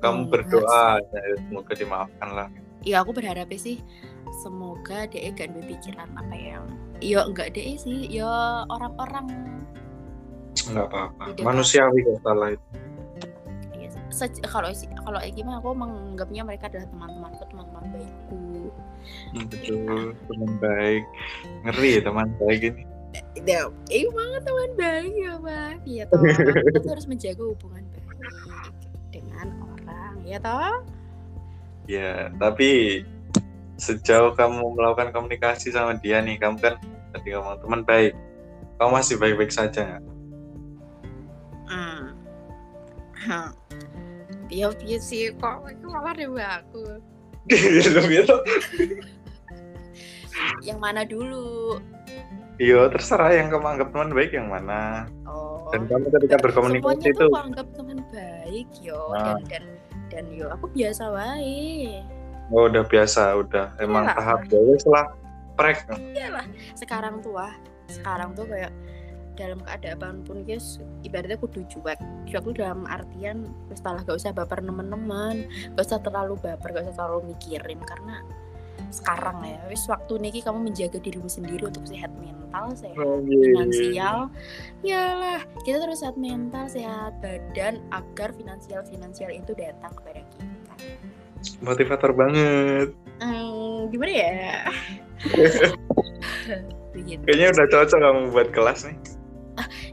kamu 0.00 0.26
Enggak 0.26 0.32
berdoa 0.46 0.84
ya, 1.02 1.20
semoga 1.46 1.72
dimaafkan 1.74 2.28
lah? 2.32 2.48
ya 2.84 3.04
aku 3.04 3.12
berharap 3.12 3.48
sih 3.52 3.80
semoga 4.40 5.04
dia 5.10 5.32
gak 5.34 5.52
berpikiran 5.52 6.08
apa 6.16 6.36
yang 6.36 6.64
ya 7.00 7.24
enggak 7.24 7.52
deh 7.52 7.76
sih 7.76 8.08
ya 8.08 8.64
orang-orang 8.72 9.28
Nggak 10.70 10.86
apa-apa. 10.86 11.24
Manusiawi 11.40 11.98
kok 12.02 12.18
salah 12.20 12.48
itu. 12.50 12.66
ya, 13.74 13.88
se- 14.10 14.42
kalau 14.44 14.68
kalau 15.00 15.18
gimana 15.30 15.56
aku 15.58 15.72
menganggapnya 15.72 16.42
mereka 16.42 16.68
adalah 16.68 16.86
teman-temanku 16.88 17.42
teman-teman 17.48 17.84
baikku 17.90 18.38
Hmm, 19.32 19.48
Betul, 19.48 20.12
teman 20.28 20.50
baik. 20.60 21.02
Ngeri 21.64 21.88
ya 21.96 22.00
teman 22.04 22.28
baik 22.36 22.60
ini. 22.62 22.82
ya 23.42 23.66
eh 23.90 24.06
banget 24.06 24.42
teman 24.44 24.70
baik 24.76 25.12
ya 25.18 25.32
pak 25.34 25.72
ya 25.82 26.04
toh 26.06 26.20
kita 26.68 26.78
tuh 26.78 26.90
harus 26.94 27.06
menjaga 27.10 27.42
hubungan 27.42 27.82
baik 27.90 28.70
dengan 29.10 29.46
orang 29.66 30.14
ya 30.22 30.38
toh 30.38 30.84
Ya, 31.88 32.30
tapi 32.38 33.02
sejauh 33.74 34.38
kamu 34.38 34.62
melakukan 34.78 35.10
komunikasi 35.10 35.74
sama 35.74 35.98
dia 35.98 36.22
nih, 36.22 36.38
kamu 36.38 36.62
kan 36.62 36.78
tadi 37.10 37.34
ngomong 37.34 37.58
teman 37.58 37.82
baik. 37.82 38.14
Kamu 38.78 38.94
masih 38.94 39.18
baik-baik 39.18 39.50
saja 39.50 39.82
nggak? 39.82 40.02
Hah. 41.70 43.48
Dia 44.50 44.66
dia 44.76 44.98
sih 44.98 45.30
kok 45.32 45.62
itu 45.66 45.86
malah 45.86 46.10
dewa 46.12 46.58
aku 46.58 46.82
gitu. 48.10 48.36
yang 50.62 50.78
mana 50.78 51.02
dulu 51.04 51.78
Iya, 52.60 52.92
terserah 52.92 53.32
yang 53.32 53.48
kamu 53.48 53.66
anggap 53.72 53.88
teman 53.88 54.12
baik 54.12 54.36
yang 54.36 54.52
mana. 54.52 55.08
oh 55.24 55.64
Dan 55.72 55.88
kamu 55.88 56.12
ketika 56.12 56.36
berkomunikasi 56.44 56.84
semuanya 56.84 57.08
itu, 57.08 57.16
tuh 57.16 57.28
aku 57.30 57.38
anggap 57.40 57.66
teman 57.72 57.98
baik 58.10 58.68
yo 58.82 59.00
Nah. 59.10 59.22
dan 59.40 59.40
dan 59.48 59.64
dan 60.10 60.24
yo 60.28 60.46
aku 60.50 60.66
biasa 60.68 61.02
wae 61.08 62.02
oh 62.50 62.66
udah 62.66 62.82
biasa, 62.84 63.22
udah 63.38 63.66
emang 63.78 64.04
Iya. 64.04 64.14
tahap 64.18 64.38
ya 64.44 64.58
setelah 64.76 65.06
prek. 65.54 65.78
iyalah 66.12 66.46
sekarang 66.74 67.14
tuh 67.22 67.32
wah 67.32 67.54
sekarang 67.86 68.34
tuh 68.34 68.44
kayak 68.44 68.74
dalam 69.40 69.60
keadaan 69.64 70.20
pun 70.28 70.44
guys 70.44 70.76
ibaratnya 71.00 71.40
kudu 71.40 71.64
cuek 71.72 71.96
cuek 72.28 72.42
tuh 72.44 72.54
dalam 72.54 72.84
artian 72.84 73.48
setelah 73.72 74.04
gak 74.04 74.20
usah 74.20 74.36
baper 74.36 74.60
nemen-nemen 74.60 75.48
gak 75.74 75.84
usah 75.88 76.00
terlalu 76.04 76.36
baper 76.44 76.76
gak 76.76 76.84
usah 76.92 76.96
terlalu 77.00 77.32
mikirin 77.32 77.80
karena 77.80 78.20
sekarang 78.90 79.40
ya 79.46 79.60
wis 79.70 79.86
waktu 79.88 80.18
niki 80.18 80.40
kamu 80.44 80.68
menjaga 80.72 80.98
dirimu 81.00 81.30
sendiri 81.30 81.68
untuk 81.70 81.86
sehat 81.86 82.10
mental 82.20 82.74
sehat 82.74 82.98
Oh, 82.98 83.22
iya. 83.24 83.44
finansial 83.48 84.16
iyalah 84.82 85.40
kita 85.62 85.78
terus 85.80 86.02
sehat 86.02 86.18
mental 86.18 86.66
sehat 86.66 87.16
badan 87.22 87.78
agar 87.94 88.34
finansial 88.34 88.82
finansial 88.84 89.30
itu 89.32 89.56
datang 89.56 89.94
kepada 89.96 90.20
kita 90.36 90.48
Motivator 91.64 92.12
banget. 92.12 92.92
hmm, 93.24 93.88
gimana 93.88 94.12
ya 94.12 94.68
Kayaknya 97.24 97.46
udah 97.54 97.66
cocok 97.70 97.98
kamu 98.00 98.20
buat 98.34 98.48
kelas 98.52 98.80
nih. 98.88 98.96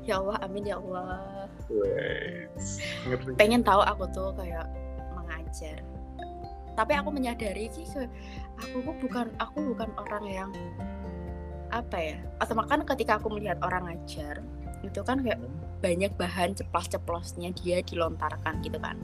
Ya 0.07 0.19
Allah 0.21 0.37
amin 0.43 0.63
ya 0.67 0.75
Allah. 0.79 1.47
Ngerti. 3.07 3.35
pengen 3.35 3.61
tahu 3.63 3.83
aku 3.83 4.07
tuh 4.15 4.31
kayak 4.39 4.67
mengajar 5.11 5.83
tapi 6.77 6.93
aku 6.93 7.09
menyadari 7.09 7.67
sih 7.73 7.83
aku 8.61 8.85
bukan 9.01 9.33
aku 9.41 9.73
bukan 9.73 9.89
orang 9.97 10.25
yang 10.29 10.49
apa 11.73 11.97
ya 11.97 12.17
atau 12.39 12.55
makan 12.55 12.87
ketika 12.87 13.19
aku 13.19 13.27
melihat 13.33 13.59
orang 13.65 13.89
ngajar 13.89 14.39
itu 14.85 15.01
kan 15.03 15.19
kayak 15.19 15.41
banyak 15.81 16.13
bahan 16.15 16.53
ceplos-ceplosnya 16.55 17.51
dia 17.57 17.81
dilontarkan 17.83 18.61
gitu 18.61 18.77
kan 18.77 18.95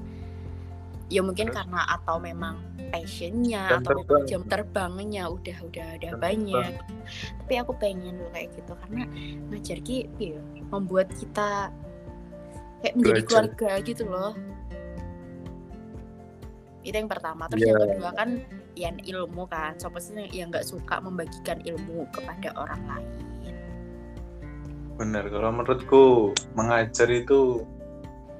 ya 1.11 1.19
mungkin 1.19 1.51
Terus? 1.51 1.57
karena 1.59 1.81
atau 1.89 2.15
memang 2.17 2.55
passionnya 2.89 3.63
Jam 3.69 3.81
atau 3.81 3.91
memang 3.97 4.05
terbang. 4.07 4.23
jam 4.29 4.41
terbangnya 4.45 5.23
udah 5.27 5.57
udah 5.65 5.85
ada 5.99 6.09
Jam 6.13 6.19
banyak 6.21 6.71
tapi 7.43 7.53
aku 7.57 7.71
pengen 7.77 8.21
loh 8.21 8.29
kayak 8.31 8.49
gitu 8.53 8.71
karena 8.77 9.03
ngajar 9.49 9.77
ki 9.81 9.97
ya, 10.17 10.39
membuat 10.69 11.07
kita 11.11 11.69
kayak 12.79 12.93
menjadi 12.95 13.21
Belajar. 13.21 13.27
keluarga 13.27 13.71
gitu 13.83 14.03
loh 14.07 14.33
itu 16.83 16.95
yang 16.95 17.07
pertama 17.07 17.47
terus 17.47 17.63
Iya. 17.63 17.71
yang 17.71 17.89
kedua 17.95 18.11
kan 18.11 18.29
yang 18.75 18.95
ilmu 18.99 19.43
kan 19.47 19.71
siapa 19.79 19.97
sih 20.03 20.13
yang- 20.29 20.51
nggak 20.51 20.67
suka 20.67 20.99
membagikan 20.99 21.63
ilmu 21.63 22.07
kepada 22.11 22.51
orang 22.55 22.81
lain 22.87 23.09
Bener, 24.93 25.25
kalau 25.25 25.49
menurutku 25.49 26.03
mengajar 26.53 27.09
itu 27.09 27.65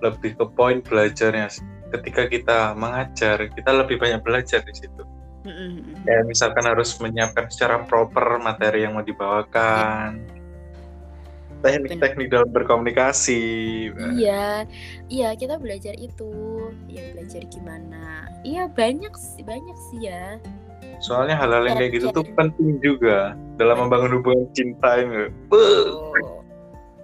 lebih 0.06 0.38
ke 0.38 0.46
poin 0.54 0.86
belajarnya. 0.86 1.50
Ketika 1.94 2.26
kita 2.26 2.60
mengajar, 2.74 3.54
kita 3.54 3.70
lebih 3.70 4.02
banyak 4.02 4.26
belajar 4.26 4.66
di 4.66 4.74
situ. 4.74 5.06
Mm-mm. 5.44 6.02
Kayak 6.08 6.24
misalkan 6.26 6.66
harus 6.66 6.96
menyiapkan 6.98 7.52
secara 7.52 7.84
proper 7.86 8.42
materi 8.42 8.88
yang 8.88 8.98
mau 8.98 9.06
dibawakan. 9.06 10.24
Teknik-teknik 11.64 12.28
dalam 12.28 12.52
berkomunikasi. 12.52 13.44
Iya, 14.20 14.68
iya 15.08 15.30
kita 15.38 15.56
belajar 15.62 15.96
itu, 15.96 16.32
ya 16.92 17.16
belajar 17.16 17.40
gimana. 17.48 18.28
Iya 18.44 18.68
banyak 18.68 19.14
sih, 19.16 19.48
banyak 19.48 19.78
sih 19.92 20.12
ya. 20.12 20.42
Soalnya 21.00 21.40
hal-hal 21.40 21.68
yang 21.68 21.80
kayak 21.80 22.00
gitu 22.00 22.08
tuh 22.12 22.28
penting 22.36 22.80
juga 22.84 23.36
dalam 23.56 23.88
membangun 23.88 24.20
hubungan 24.20 24.48
cinta 24.52 25.00
ini. 25.00 25.32
Oh. 25.52 26.12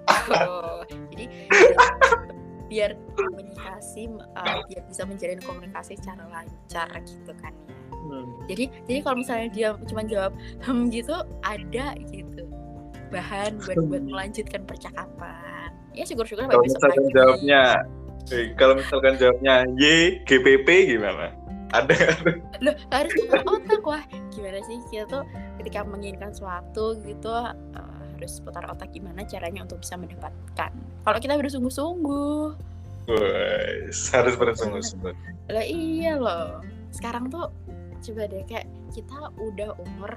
Oh, 0.10 0.82
jadi 1.14 1.26
biar, 2.70 2.92
komunikasi 3.18 4.08
uh, 4.38 4.62
biar 4.70 4.84
bisa 4.86 5.04
menjalin 5.10 5.42
komunikasi 5.42 5.98
secara 5.98 6.24
lancar 6.30 6.90
gitu 7.04 7.34
kan 7.42 7.54
ya. 7.68 7.76
Hmm. 8.00 8.26
Jadi 8.48 8.66
jadi 8.88 9.00
kalau 9.04 9.18
misalnya 9.20 9.48
dia 9.52 9.70
cuma 9.86 10.02
jawab 10.08 10.32
hmm 10.64 10.88
gitu 10.90 11.14
ada 11.44 11.98
gitu 12.10 12.44
bahan 13.10 13.58
buat 13.66 13.78
buat 13.90 14.04
melanjutkan 14.06 14.62
percakapan. 14.64 15.70
Ya 15.98 16.06
syukur-syukur 16.06 16.46
Kalau 16.48 16.64
besok 16.64 16.78
misalkan 16.80 17.04
lagi. 17.04 17.16
jawabnya, 17.18 17.62
eh, 18.30 18.46
kalau 18.56 18.74
misalkan 18.78 19.14
jawabnya 19.18 19.54
Y, 19.76 20.22
GPP 20.30 20.96
gimana? 20.96 21.34
Ada? 21.70 21.98
Loh, 22.66 22.74
harus 22.94 23.14
putar 23.14 23.42
otak 23.46 23.82
wah 23.86 24.04
gimana 24.34 24.62
sih 24.66 24.78
kita 24.90 25.06
tuh 25.10 25.24
ketika 25.62 25.86
menginginkan 25.86 26.34
sesuatu 26.34 26.98
gitu 27.04 27.30
uh, 27.30 27.54
harus 28.18 28.42
putar 28.42 28.66
otak 28.70 28.90
gimana 28.90 29.22
caranya 29.26 29.66
untuk 29.66 29.82
bisa 29.84 29.94
mendapatkan 30.00 30.72
kalau 31.04 31.20
kita 31.20 31.34
bersungguh-sungguh 31.40 32.56
harus 34.14 34.36
bersungguh-sungguh. 34.38 35.14
lah 35.50 35.66
iya 35.66 36.14
loh 36.20 36.62
sekarang 36.94 37.30
tuh 37.34 37.50
coba 38.00 38.30
deh 38.30 38.46
kayak 38.46 38.70
kita 38.94 39.18
udah 39.38 39.74
umur 39.82 40.12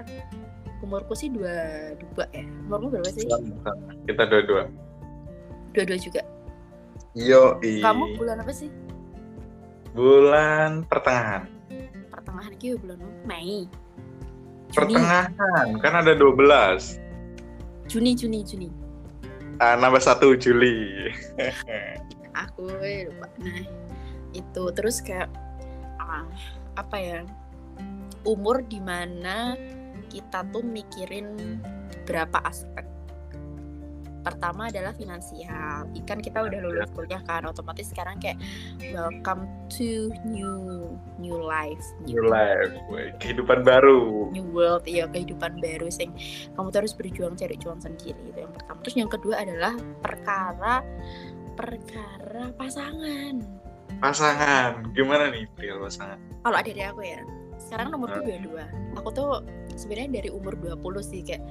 umurku 0.83 1.15
sih 1.15 1.31
dua 1.31 1.95
dua 1.95 2.27
ya 2.35 2.43
umurmu 2.67 2.91
berapa 2.91 3.09
sih. 3.15 3.23
Kita 4.03 4.23
dua-dua. 4.27 4.67
dua 5.73 5.83
dua 5.87 5.97
juga 5.97 6.21
Yo, 7.13 7.61
kamu 7.61 8.17
bulan 8.17 8.41
apa 8.41 8.51
sih 8.51 8.73
bulan 9.93 10.81
pertengahan. 10.89 11.45
pertengahan 12.09 12.51
itu 12.57 12.73
bulan 12.81 12.97
Mei 13.29 13.69
Juni 14.73 14.97
Pertengahan, 14.97 15.77
kan 15.85 15.93
ada 16.01 16.17
12. 16.17 16.97
Juni 17.85 18.17
Juni 18.17 18.41
Juni 18.41 18.82
Ah, 19.61 19.77
nambah 19.77 20.01
satu 20.01 20.33
Juli. 20.37 21.09
aku 22.33 22.69
eh, 22.81 23.09
lupa 23.09 23.27
nah 23.41 23.61
itu 24.33 24.63
terus 24.73 24.99
kayak 24.99 25.29
ah, 26.01 26.25
apa 26.73 26.97
ya 26.97 27.19
umur 28.25 28.65
di 28.65 28.81
mana 28.81 29.53
kita 30.09 30.45
tuh 30.49 30.65
mikirin 30.65 31.61
berapa 32.05 32.41
aspek 32.45 32.85
pertama 34.23 34.71
adalah 34.71 34.95
finansial 34.95 35.85
ikan 36.03 36.19
kita 36.23 36.39
udah 36.39 36.59
lulus 36.63 36.89
kuliah 36.95 37.19
kan 37.27 37.43
otomatis 37.43 37.91
sekarang 37.91 38.17
kayak 38.23 38.39
welcome 38.95 39.45
to 39.67 40.09
new 40.23 40.87
new 41.19 41.35
life 41.37 41.83
New 42.07 42.23
life, 42.23 42.71
woy. 42.87 43.11
kehidupan 43.19 43.67
baru. 43.67 44.31
new 44.31 44.47
world 44.55 44.87
ya 44.87 45.05
kehidupan 45.11 45.59
baru 45.59 45.91
sing 45.91 46.15
kamu 46.55 46.71
tuh 46.71 46.79
harus 46.87 46.93
berjuang 46.95 47.35
cari 47.35 47.59
cuan 47.59 47.77
sendiri 47.83 48.17
itu 48.31 48.39
yang 48.39 48.53
pertama 48.55 48.79
terus 48.81 48.95
yang 48.95 49.11
kedua 49.11 49.35
adalah 49.43 49.75
perkara 49.99 50.81
perkara 51.53 52.49
pasangan 52.57 53.43
Pasangan, 54.01 54.83
gimana 54.91 55.31
nih 55.31 55.47
perihal 55.53 55.79
pasangan? 55.79 56.17
kalau 56.41 56.57
ada 56.59 56.67
dari 56.67 56.83
aku 56.83 57.01
ya 57.05 57.21
sekarang 57.61 57.87
nomorku 57.93 58.19
dua 58.25 58.39
dua 58.43 58.65
aku 58.99 59.09
tuh 59.13 59.29
sebenarnya 59.73 60.19
dari 60.21 60.29
umur 60.33 60.53
20 60.59 60.83
sih 61.01 61.21
kayak 61.23 61.41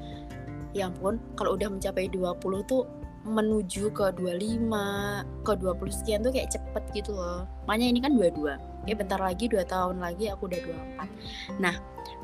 ya 0.72 0.88
ampun 0.88 1.20
kalau 1.36 1.56
udah 1.56 1.68
mencapai 1.68 2.08
20 2.10 2.40
tuh 2.68 2.88
menuju 3.22 3.94
ke 3.94 4.10
25 4.18 5.46
ke 5.46 5.52
20 5.54 5.98
sekian 6.02 6.20
tuh 6.26 6.34
kayak 6.34 6.50
cepet 6.50 6.84
gitu 6.90 7.14
loh. 7.14 7.46
Makanya 7.70 7.86
ini 7.94 8.00
kan 8.02 8.12
22 8.18 8.72
ya 8.86 8.94
bentar 8.98 9.18
lagi 9.22 9.46
dua 9.46 9.62
tahun 9.62 10.02
lagi 10.02 10.26
aku 10.30 10.50
udah 10.50 10.60
24 10.98 11.62
nah 11.62 11.74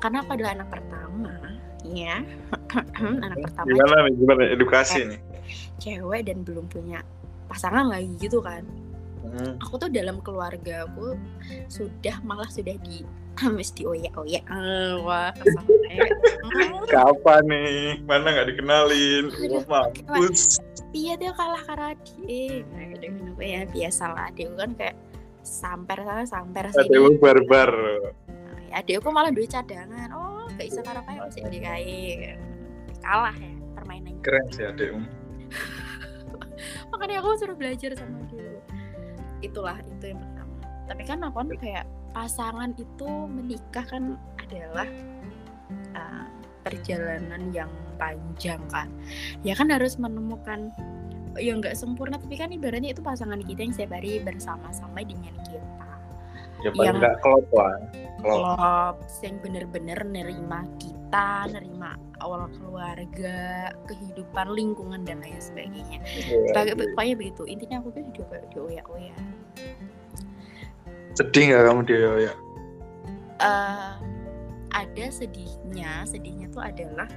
karena 0.03 0.17
aku 0.27 0.31
adalah 0.35 0.53
anak 0.59 0.69
pertama 0.71 1.35
ya 1.87 2.17
anak 3.27 3.39
pertama 3.47 3.67
Gimana 3.71 3.97
nih, 4.07 4.15
gimana? 4.19 4.43
Edukasi 4.51 4.99
nih? 5.07 5.21
cewek 5.79 6.27
dan 6.27 6.43
belum 6.43 6.67
punya 6.69 7.01
pasangan 7.49 7.89
lagi 7.89 8.13
gitu 8.21 8.45
kan. 8.45 8.67
Hmm. 9.19 9.59
aku 9.61 9.77
tuh 9.83 9.91
dalam 9.91 10.23
keluarga 10.23 10.87
aku 10.87 11.19
sudah 11.69 12.23
malah 12.23 12.49
sudah 12.49 12.79
di 12.81 13.03
mesti 13.49 13.83
oya 13.85 14.11
oya 14.17 14.41
wah 15.01 15.31
kesampe 15.33 15.75
Hmm, 16.49 16.81
Kapan 16.89 17.43
nih? 17.45 18.01
Mana 18.03 18.33
nggak 18.33 18.49
dikenalin? 18.49 19.29
Aduh, 19.29 19.61
Wah, 19.67 19.85
mampus. 19.93 20.57
iya 20.91 21.13
dia 21.15 21.29
kalah 21.31 21.61
karena 21.61 21.93
dia 22.01 22.65
nah, 22.65 22.97
dengan 22.97 23.37
apa 23.37 23.43
ya 23.43 23.61
biasa 23.67 24.05
lah 24.09 24.29
dia 24.33 24.49
kan 24.51 24.73
kayak 24.73 24.97
samper 25.45 25.99
sana 26.01 26.25
samper 26.25 26.65
sini 26.73 26.89
Adewu 26.89 27.17
barbar. 27.17 27.73
ya 28.69 28.81
dia 28.81 28.97
kok 28.97 29.13
malah 29.13 29.29
duit 29.29 29.49
cadangan 29.49 30.09
oh 30.13 30.45
gak 30.55 30.67
bisa 30.67 30.81
karena 30.81 31.01
apa 31.01 31.11
masih 31.23 31.45
DKI 31.45 32.01
kalah 32.99 33.37
ya 33.37 33.53
permainannya 33.75 34.21
Keren 34.21 34.45
sih 34.49 34.65
adekmu. 34.65 35.05
makanya 36.89 37.21
aku 37.21 37.29
suruh 37.37 37.55
belajar 37.55 37.93
sama 37.95 38.25
dia 38.27 38.57
itulah 39.41 39.77
itu 39.79 40.05
yang 40.07 40.21
pertama 40.21 40.55
tapi 40.85 41.03
kan 41.05 41.19
aku 41.21 41.37
kan 41.37 41.49
kayak 41.55 41.85
pasangan 42.13 42.73
itu 42.77 43.09
menikah 43.29 43.85
kan 43.87 44.17
adalah 44.41 44.89
uh, 45.95 46.27
perjalanan 46.65 47.53
yang 47.53 47.71
panjang 47.97 48.61
kan. 48.71 48.89
Ya 49.43 49.57
kan 49.59 49.69
harus 49.73 49.97
menemukan 50.01 50.73
ya 51.39 51.55
nggak 51.55 51.79
sempurna 51.79 52.19
tapi 52.19 52.35
kan 52.35 52.51
ibaratnya 52.51 52.91
itu 52.97 53.03
pasangan 53.05 53.39
kita 53.45 53.63
yang 53.63 53.73
setiap 53.75 53.95
hari 53.95 54.19
bersama-sama 54.23 55.01
dengan 55.05 55.35
kita. 55.47 55.91
Ya 56.67 56.71
Yang- 56.75 56.99
nggak 56.99 57.17
klop 57.23 57.47
lah. 57.55 57.79
Klop. 58.19 58.59
klop 58.59 58.97
yang 59.23 59.37
bener-bener 59.39 59.99
nerima 60.03 60.67
kita 60.83 61.47
nerima 61.55 61.95
awal 62.19 62.51
keluarga 62.51 63.71
kehidupan 63.87 64.47
lingkungan 64.51 65.07
dan 65.07 65.23
lain 65.23 65.39
sebagainya. 65.39 66.03
Pokoknya- 66.51 66.75
pokoknya 66.99 67.15
begitu. 67.15 67.43
Intinya 67.47 67.77
aku 67.79 67.95
tuh 67.95 68.03
kayak 68.11 68.51
di 68.51 68.59
oya 68.59 68.83
oya 68.91 69.15
Sedih 71.19 71.51
nggak 71.51 71.63
kamu 71.67 71.81
dia 71.83 72.31
ya? 72.31 72.35
Eh, 73.43 73.93
ada 74.71 75.05
sedihnya. 75.11 76.07
Sedihnya 76.07 76.47
tuh 76.47 76.63
adalah 76.63 77.11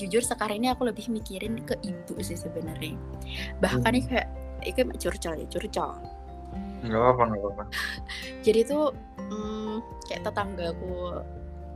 jujur 0.00 0.24
sekarang 0.24 0.64
ini 0.64 0.72
aku 0.72 0.88
lebih 0.88 1.12
mikirin 1.12 1.60
ke 1.68 1.76
ibu 1.84 2.16
sih 2.24 2.40
sebenarnya. 2.40 2.96
Bahkan 3.60 3.92
ini 3.92 4.00
kayak 4.08 4.28
itu 4.64 4.80
curcol 4.96 5.36
ya 5.36 5.46
curcol. 5.52 6.00
Nggak 6.80 7.02
apa 7.12 7.22
nggak 7.28 7.44
apa. 7.52 7.64
jadi 8.46 8.64
tuh 8.64 8.96
mm, 9.28 9.84
kayak 10.08 10.24
tetanggaku 10.24 11.20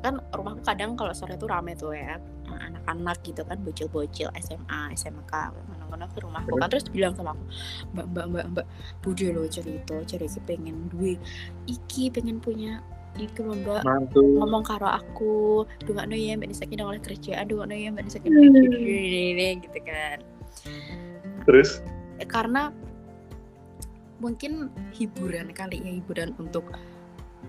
kan 0.01 0.17
rumahku 0.33 0.65
kadang 0.65 0.97
kalau 0.97 1.13
sore 1.13 1.37
tuh 1.37 1.47
rame 1.47 1.77
tuh 1.79 1.93
ya 1.95 2.19
anak-anak 2.59 3.17
gitu 3.25 3.43
kan 3.47 3.59
bocil-bocil 3.63 4.29
SMA 4.41 4.81
SMK 4.97 5.33
mana-mana 5.71 6.09
ke 6.11 6.21
rumahku 6.25 6.57
kan 6.57 6.69
terus 6.73 6.89
bilang 6.89 7.13
sama 7.17 7.37
aku 7.37 7.45
mbak 7.93 8.07
mbak 8.13 8.27
mbak 8.33 8.45
mbak 8.53 8.67
budi 9.05 9.33
lo 9.33 9.45
cerita 9.49 9.97
cerita 10.05 10.39
pengen 10.45 10.89
duit. 10.93 11.19
Iki 11.69 12.13
pengen 12.13 12.39
punya 12.41 12.81
iki 13.21 13.45
lho 13.45 13.53
mbak. 13.61 13.85
Mantu. 13.85 14.21
ngomong 14.41 14.65
karo 14.65 14.89
aku 14.89 15.65
dungak 15.85 16.09
no 16.09 16.17
ya 16.17 16.37
mbak 16.37 16.49
Nisa 16.49 16.65
kini 16.65 16.81
oleh 16.81 17.01
kerjaan 17.01 17.45
dungak 17.49 17.67
no 17.69 17.75
ya 17.77 17.89
mbak 17.93 18.05
Nisa 18.09 18.19
kini 18.21 18.37
oleh 18.37 19.33
ini 19.37 19.49
gitu 19.61 19.79
kan. 19.85 20.19
Terus? 21.45 21.83
Eh, 22.21 22.29
karena 22.29 22.73
mungkin 24.23 24.71
hiburan 24.95 25.51
kali 25.51 25.83
ya 25.83 25.93
hiburan 25.99 26.31
untuk 26.39 26.71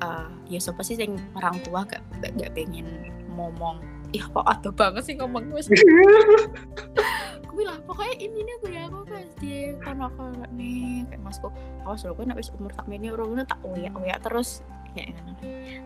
eh, 0.01 0.29
ya 0.49 0.59
siapa 0.59 0.81
sih 0.81 0.97
yang 0.97 1.15
orang 1.37 1.61
tua 1.61 1.85
gak 1.85 2.01
gak, 2.19 2.33
gak 2.35 2.51
pengen 2.57 3.13
ngomong 3.33 3.81
ih 4.13 4.25
kok 4.29 4.45
ada 4.45 4.69
banget 4.69 5.03
sih 5.09 5.15
ngomong 5.17 5.49
gue 5.49 5.61
gue 7.43 7.55
bilang 7.57 7.81
pokoknya 7.85 8.15
ini 8.21 8.39
nih 8.45 8.55
gue 8.61 8.71
ya 8.73 8.83
aku 8.89 8.99
pas 9.09 9.29
di 9.41 9.73
karena 9.81 10.05
aku 10.09 10.21
nih 10.53 11.05
kayak 11.09 11.21
masku 11.21 11.47
awas 11.85 12.05
lo 12.05 12.13
kan 12.13 12.29
habis 12.29 12.53
umur 12.53 12.69
tak 12.73 12.85
ini 12.89 13.09
orang 13.09 13.41
tak 13.45 13.59
oya 13.65 13.89
oya 13.97 14.15
terus 14.21 14.61
kayak 14.93 15.17
ngono. 15.17 15.33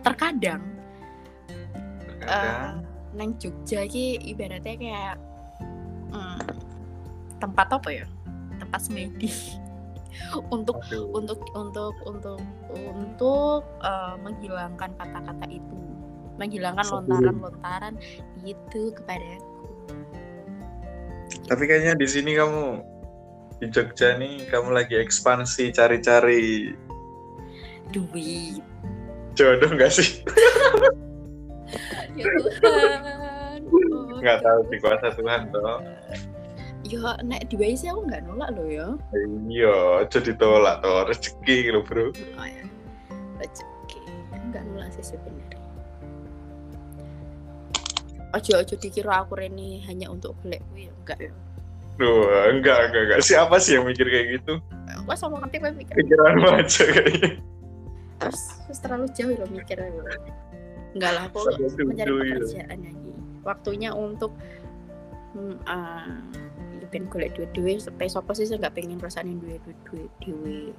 terkadang 0.03 0.63
Terkadang. 2.19 2.83
nang 3.15 3.31
Jogja 3.39 3.87
iki 3.87 4.19
ibaratnya 4.27 4.75
kayak 4.75 5.15
hmm, 6.11 6.39
tempat 7.39 7.67
apa 7.71 7.89
ya 7.89 8.05
tempat 8.59 8.79
semedi 8.83 9.31
untuk 10.55 10.83
Aduh. 10.91 11.15
untuk 11.15 11.39
untuk 11.55 11.95
untuk 12.03 12.41
untuk 12.75 13.61
eh, 13.81 14.15
menghilangkan 14.19 14.91
kata-kata 14.99 15.45
itu 15.47 15.79
menghilangkan 16.37 16.85
lontaran-lontaran 16.87 17.93
itu 18.45 18.93
kepada 18.93 19.41
Tapi 21.47 21.63
kayaknya 21.63 21.95
di 21.95 22.07
sini 22.07 22.35
kamu 22.35 22.83
di 23.57 23.67
Jogja 23.73 24.15
nih 24.21 24.45
kamu 24.53 24.69
lagi 24.69 24.95
ekspansi 25.01 25.73
cari-cari 25.73 26.75
duit 27.89 28.61
jodoh 29.37 29.69
nggak 29.69 29.93
sih? 29.93 30.25
ya 32.17 32.25
Tuhan 32.61 33.61
oh, 33.69 34.17
Nggak 34.21 34.39
tahu 34.41 34.59
di 34.73 34.77
kuasa 34.81 35.13
Tuhan 35.13 35.53
toh. 35.53 35.79
ya 36.87 37.19
nek 37.19 37.51
di 37.51 37.59
sih 37.75 37.91
aku 37.91 38.07
nggak 38.07 38.23
nolak 38.25 38.49
loh 38.55 38.63
ya 38.63 38.87
Iya, 39.51 40.07
jadi 40.07 40.31
tolak 40.39 40.79
toh 40.79 41.03
rezeki 41.03 41.75
lo 41.75 41.83
bro. 41.83 42.15
oh, 42.15 42.47
ya. 42.47 42.63
rezeki 43.43 44.01
nggak 44.49 44.63
nolak 44.71 44.89
sih 44.95 45.03
sebenarnya 45.03 45.66
ojo 48.37 48.53
ojo 48.61 48.73
dikira 48.77 49.25
aku 49.25 49.33
Reni 49.35 49.81
hanya 49.89 50.07
untuk 50.07 50.37
golek 50.41 50.61
kuwi 50.71 50.87
ya 50.87 50.93
enggak 51.03 51.19
ya 51.19 51.33
Duh, 51.97 52.29
enggak, 52.53 52.93
enggak, 52.93 53.01
enggak. 53.09 53.19
Siapa 53.25 53.57
sih 53.57 53.73
yang 53.73 53.89
mikir 53.89 54.05
kayak 54.05 54.37
gitu? 54.37 54.61
Wah 55.09 55.17
sama 55.17 55.41
nanti 55.41 55.57
gue 55.57 55.73
mikir 55.73 55.97
Pikiran 55.97 56.45
aja 56.45 56.85
kayaknya. 56.93 57.41
terus, 58.21 58.41
terus 58.69 58.79
terlalu 58.85 59.05
jauh 59.17 59.33
loh 59.33 59.49
mikirnya. 59.49 59.89
Enggak 60.93 61.11
lah, 61.17 61.25
aku 61.25 61.49
mencari 61.57 62.05
dulu, 62.05 62.21
ya. 62.21 62.37
pekerjaan 62.37 62.79
lagi. 62.85 63.11
Waktunya 63.41 63.89
untuk 63.97 64.29
hmm, 65.33 65.57
uh, 65.65 66.21
ben 66.93 67.09
golek 67.11 67.35
duit-duit 67.35 67.83
supaya 67.83 68.07
sopo 68.07 68.31
sih 68.31 68.47
saya 68.47 68.61
nggak 68.63 68.77
pengen 68.77 69.01
perasaan 69.01 69.27
yang 69.27 69.39
duit 69.43 69.61
duit 69.89 70.11
duit 70.23 70.75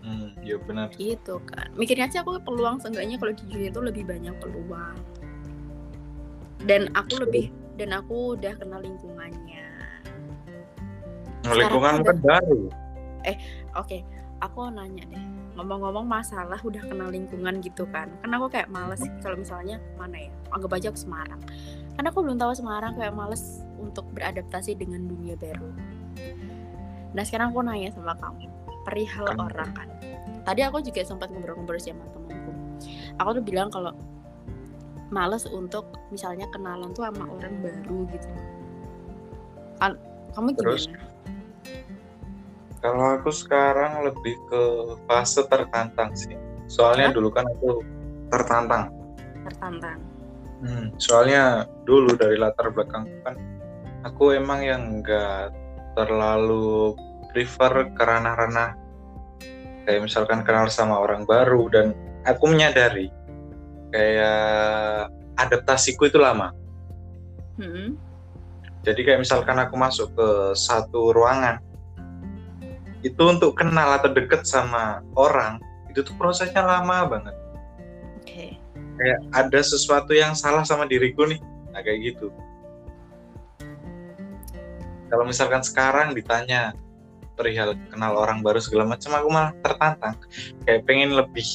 Hmm, 0.00 0.32
iya 0.40 0.56
benar. 0.56 0.88
gitu 0.96 1.44
kan 1.44 1.68
mikirnya 1.76 2.08
sih 2.08 2.16
aku 2.24 2.40
peluang 2.40 2.80
seenggaknya 2.80 3.20
kalau 3.20 3.36
di 3.36 3.44
dunia 3.52 3.68
itu 3.68 3.80
lebih 3.84 4.08
banyak 4.08 4.32
peluang 4.40 4.96
dan 6.64 6.90
aku 6.92 7.22
lebih 7.24 7.48
dan 7.80 7.96
aku 7.96 8.36
udah 8.36 8.52
kenal 8.60 8.80
lingkungannya. 8.84 9.66
Lingkungan 11.48 12.04
ada- 12.04 12.06
kan 12.06 12.16
baru. 12.20 12.60
oke. 13.76 13.98
Aku 14.40 14.72
nanya 14.72 15.04
deh 15.04 15.24
ngomong-ngomong 15.60 16.08
masalah 16.08 16.56
udah 16.64 16.80
kenal 16.88 17.12
lingkungan 17.12 17.60
gitu 17.60 17.84
kan 17.92 18.08
kan 18.24 18.30
aku 18.32 18.48
kayak 18.48 18.72
males 18.72 19.04
kalau 19.20 19.36
misalnya 19.36 19.76
mana 20.00 20.16
ya 20.16 20.30
anggap 20.56 20.72
aja 20.80 20.88
ke 20.88 20.96
Semarang. 21.00 21.40
Karena 21.92 22.08
aku 22.08 22.24
belum 22.24 22.40
tahu 22.40 22.52
Semarang 22.56 22.96
kayak 22.96 23.12
males 23.12 23.60
untuk 23.76 24.08
beradaptasi 24.16 24.72
dengan 24.80 25.04
dunia 25.04 25.36
baru. 25.36 25.68
Nah 27.12 27.22
sekarang 27.28 27.52
aku 27.52 27.60
nanya 27.60 27.92
sama 27.92 28.16
kamu 28.16 28.48
perihal 28.88 29.28
Kenapa? 29.28 29.52
orang 29.52 29.70
kan. 29.76 29.88
Tadi 30.48 30.60
aku 30.64 30.80
juga 30.80 31.04
sempat 31.04 31.28
ngobrol-ngobrol 31.28 31.76
sama 31.76 32.08
temanku. 32.08 32.52
Aku 33.20 33.30
tuh 33.36 33.44
bilang 33.44 33.68
kalau 33.68 33.92
males 35.10 35.44
untuk 35.50 35.90
misalnya 36.14 36.46
kenalan 36.54 36.94
tuh 36.94 37.06
sama 37.06 37.26
orang 37.26 37.54
baru 37.62 38.06
gitu 38.14 38.28
kan 39.80 39.98
kamu 40.34 40.54
Terus? 40.54 40.86
gimana 40.86 41.08
Kalau 42.80 43.12
aku 43.12 43.28
sekarang 43.28 44.08
lebih 44.08 44.40
ke 44.48 44.62
fase 45.04 45.44
tertantang 45.52 46.16
sih. 46.16 46.32
Soalnya 46.64 47.12
Hah? 47.12 47.16
dulu 47.20 47.28
kan 47.28 47.44
aku 47.44 47.84
tertantang. 48.32 48.88
tertantang 49.44 50.00
Hmm, 50.60 50.92
soalnya 51.00 51.64
dulu 51.88 52.12
dari 52.20 52.36
latar 52.36 52.68
belakang 52.68 53.08
kan 53.24 53.32
aku 54.04 54.36
emang 54.36 54.60
yang 54.60 55.00
enggak 55.00 55.56
terlalu 55.96 56.92
prefer 57.32 57.88
ke 57.96 58.02
ranah-ranah 58.04 58.76
kayak 59.88 60.04
misalkan 60.04 60.44
kenal 60.44 60.68
sama 60.68 61.00
orang 61.00 61.24
baru 61.24 61.64
dan 61.72 61.96
aku 62.28 62.52
menyadari 62.52 63.08
kayak 63.90 65.10
adaptasiku 65.38 66.06
itu 66.06 66.18
lama. 66.18 66.54
Hmm. 67.60 67.98
Jadi 68.80 69.00
kayak 69.04 69.20
misalkan 69.20 69.60
aku 69.60 69.76
masuk 69.76 70.08
ke 70.16 70.28
satu 70.56 71.12
ruangan 71.12 71.60
itu 73.00 73.20
untuk 73.24 73.56
kenal 73.56 73.96
atau 73.96 74.12
deket 74.12 74.44
sama 74.44 75.00
orang 75.16 75.60
itu 75.88 76.00
tuh 76.04 76.14
prosesnya 76.16 76.64
lama 76.64 77.08
banget. 77.08 77.36
Oke. 78.20 78.46
Kayak 79.00 79.18
ada 79.32 79.60
sesuatu 79.60 80.12
yang 80.12 80.36
salah 80.36 80.64
sama 80.64 80.84
diriku 80.84 81.24
nih. 81.28 81.40
Nah 81.72 81.80
kayak 81.80 82.14
gitu. 82.14 82.28
Kalau 85.10 85.24
misalkan 85.26 85.64
sekarang 85.66 86.14
ditanya 86.14 86.76
perihal 87.34 87.74
kenal 87.88 88.20
orang 88.20 88.44
baru 88.44 88.60
segala 88.60 88.84
macam 88.84 89.10
aku 89.16 89.28
malah 89.32 89.52
tertantang. 89.64 90.16
Kayak 90.68 90.84
pengen 90.86 91.16
lebih 91.16 91.48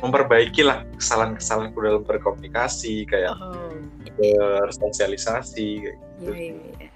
memperbaiki 0.00 0.64
lah 0.64 0.82
kesalahan-kesalahanku 0.96 1.76
dalam 1.80 2.02
berkomunikasi 2.04 3.04
kayak 3.04 3.36
Oh, 3.36 3.72
bersosialisasi 4.16 5.66
kayak 5.84 5.98
iya, 6.20 6.32
iya, 6.32 6.54
iya. 6.80 6.88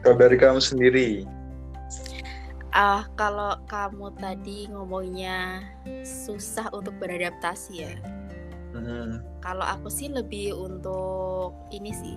Kalau 0.00 0.16
dari 0.16 0.36
kamu 0.40 0.58
sendiri, 0.58 1.28
Ah, 2.70 3.02
kalau 3.18 3.58
kamu 3.66 4.14
tadi 4.14 4.70
ngomongnya 4.70 5.66
susah 6.06 6.70
untuk 6.70 6.94
beradaptasi 7.02 7.72
ya. 7.82 7.92
hmm, 8.72 9.18
Kalau 9.42 9.66
aku 9.66 9.90
sih 9.90 10.06
lebih 10.06 10.54
untuk 10.54 11.50
ini 11.74 11.90
sih. 11.90 12.14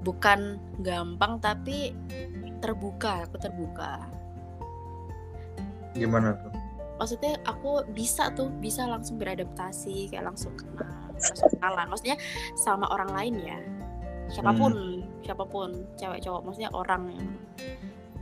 Bukan 0.00 0.56
gampang 0.80 1.36
tapi 1.38 1.92
terbuka, 2.58 3.28
aku 3.28 3.36
terbuka. 3.36 4.00
gimana 5.92 6.32
tuh? 6.38 6.54
Maksudnya 7.00 7.40
aku 7.48 7.88
bisa 7.96 8.28
tuh, 8.36 8.52
bisa 8.60 8.84
langsung 8.84 9.16
beradaptasi, 9.16 10.12
kayak 10.12 10.28
langsung 10.28 10.52
kenal, 10.52 11.08
langsung 11.16 11.48
kenalan. 11.56 11.86
Maksudnya 11.88 12.16
sama 12.60 12.86
orang 12.92 13.10
lain 13.16 13.34
ya. 13.40 13.58
Siapa 14.30 14.52
pun, 14.54 15.02
siapa 15.24 15.44
pun, 15.48 15.88
cewek 15.98 16.22
cowok, 16.22 16.44
maksudnya 16.46 16.70
orang 16.70 17.02
yang 17.10 17.26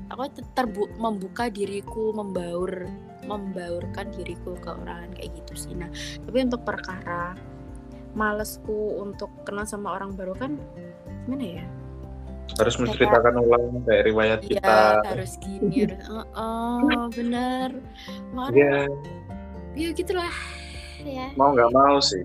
aku 0.09 0.25
te- 0.33 0.47
terbu 0.57 0.89
membuka 0.97 1.53
diriku, 1.53 2.17
membaur, 2.17 2.89
membaurkan 3.29 4.09
diriku 4.17 4.57
ke 4.57 4.73
orang 4.73 5.13
kayak 5.13 5.37
gitu 5.37 5.53
sih. 5.69 5.75
Nah, 5.77 5.93
tapi 6.25 6.39
untuk 6.49 6.65
perkara 6.65 7.37
malesku 8.17 9.05
untuk 9.05 9.29
kenal 9.45 9.69
sama 9.69 9.93
orang 10.01 10.17
baru 10.17 10.33
kan 10.33 10.57
gimana 11.29 11.61
ya? 11.61 11.65
Harus 12.57 12.75
menceritakan 12.81 13.35
ulang 13.39 13.85
kayak 13.85 14.03
riwayat 14.09 14.41
Iya, 14.43 14.51
kita. 14.57 14.81
harus 15.05 15.33
gini, 15.39 15.85
harus 15.85 16.01
oh, 16.09 16.25
oh 16.33 17.07
bener. 17.13 17.71
Makanya 18.33 18.89
Ya, 19.77 19.89
ya 19.89 19.89
gitulah 19.93 20.33
ya. 21.05 21.29
mau 21.37 21.53
nggak 21.53 21.71
mau 21.71 22.01
sih. 22.01 22.25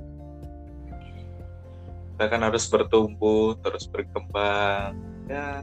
Kita 2.16 2.26
kan 2.32 2.42
harus 2.46 2.64
bertumbuh, 2.70 3.58
terus 3.60 3.90
berkembang. 3.90 4.96
Ya, 5.28 5.62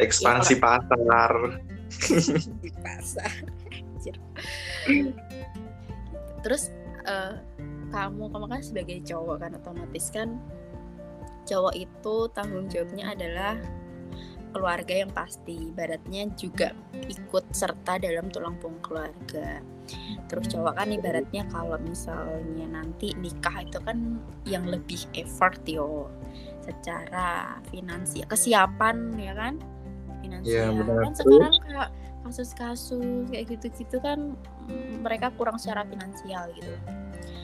ekspansi 0.00 0.56
pasar. 0.56 1.32
pasar 2.80 3.30
Anjir. 3.66 4.16
terus 6.40 6.70
eh, 7.04 7.34
kamu 7.90 8.30
kamu 8.30 8.46
kan 8.46 8.60
sebagai 8.62 9.02
cowok 9.04 9.36
kan 9.42 9.50
otomatis 9.58 10.06
kan 10.08 10.38
cowok 11.50 11.74
itu 11.74 12.14
tanggung 12.30 12.70
jawabnya 12.70 13.10
adalah 13.10 13.58
keluarga 14.50 14.94
yang 15.02 15.10
pasti. 15.10 15.70
Ibaratnya 15.70 16.30
juga 16.38 16.74
ikut 16.94 17.50
serta 17.50 17.98
dalam 17.98 18.30
tulang 18.30 18.58
punggung 18.62 18.82
keluarga. 18.82 19.62
Terus 20.30 20.46
cowok 20.54 20.78
kan 20.78 20.88
ibaratnya 20.94 21.42
kalau 21.50 21.78
misalnya 21.82 22.66
nanti 22.70 23.10
nikah 23.18 23.66
itu 23.66 23.78
kan 23.82 24.22
yang 24.46 24.66
lebih 24.66 25.02
effort 25.18 25.58
yo. 25.66 26.06
Secara 26.62 27.58
finansial 27.70 28.26
kesiapan 28.30 29.18
ya 29.18 29.34
kan? 29.34 29.58
Finansial 30.22 30.70
benar. 30.78 31.02
kan 31.10 31.14
sekarang 31.18 31.54
kayak 31.66 31.88
kasus-kasus 32.20 33.26
kayak 33.32 33.48
gitu-gitu 33.48 33.96
kan 33.98 34.36
mm, 34.68 35.02
mereka 35.02 35.34
kurang 35.34 35.58
secara 35.58 35.82
finansial 35.88 36.46
gitu. 36.54 36.74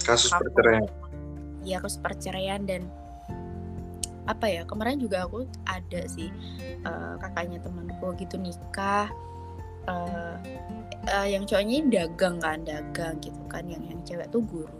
Kasus 0.06 0.30
perceraian. 0.30 0.86
Iya 1.66 1.82
kasus 1.82 1.98
perceraian 1.98 2.62
dan 2.62 2.86
apa 4.26 4.46
ya 4.50 4.62
kemarin 4.66 4.98
juga 4.98 5.26
aku 5.26 5.46
ada 5.66 6.02
sih 6.10 6.30
eh, 6.82 7.14
kakaknya 7.22 7.62
temanku 7.62 8.14
gitu 8.18 8.36
nikah 8.38 9.10
eh, 9.86 10.36
eh, 11.06 11.26
yang 11.30 11.46
cowoknya 11.46 11.74
ini 11.82 11.88
dagang 11.90 12.36
kan 12.42 12.62
dagang 12.66 13.16
gitu 13.22 13.38
kan 13.46 13.64
yang 13.70 13.82
yang 13.86 14.02
cewek 14.02 14.26
tuh 14.34 14.42
guru. 14.42 14.70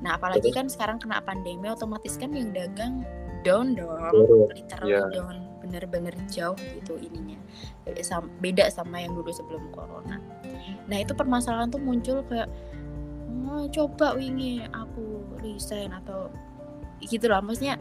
Nah 0.00 0.16
apalagi 0.16 0.52
kan 0.52 0.68
sekarang 0.68 1.00
kena 1.00 1.20
pandemi 1.24 1.68
otomatis 1.68 2.16
kan 2.20 2.32
yang 2.32 2.52
dagang 2.52 3.04
down 3.44 3.78
dong 3.78 4.00
Guru, 4.10 4.50
literally 4.50 4.98
iya. 4.98 5.06
down 5.12 5.36
bener-bener 5.62 6.14
jauh 6.30 6.58
gitu 6.76 6.98
ininya. 7.00 7.38
Beda 7.86 8.02
sama, 8.02 8.28
beda 8.42 8.64
sama 8.70 9.02
yang 9.02 9.14
dulu 9.14 9.30
sebelum 9.30 9.70
corona. 9.72 10.20
Nah 10.86 10.98
itu 11.00 11.14
permasalahan 11.14 11.70
tuh 11.70 11.82
muncul 11.82 12.22
kayak 12.26 12.50
oh, 13.46 13.66
coba 13.70 14.18
wingi 14.18 14.62
aku 14.70 15.22
resign 15.42 15.94
atau 15.94 16.30
gitu 17.02 17.28
lah 17.28 17.44
maksudnya 17.44 17.76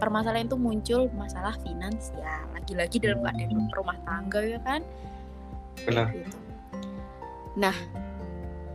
permasalahan 0.00 0.48
itu 0.48 0.56
muncul 0.56 1.12
masalah 1.12 1.54
finansial 1.60 2.24
lagi-lagi 2.50 2.96
dalam 2.98 3.20
keadaan 3.20 3.52
Hmm. 3.52 3.70
rumah 3.76 3.98
tangga 4.02 4.40
ya 4.40 4.58
kan 4.64 4.80
Benar. 5.84 6.08
Gitu. 6.10 6.36
nah 7.54 7.76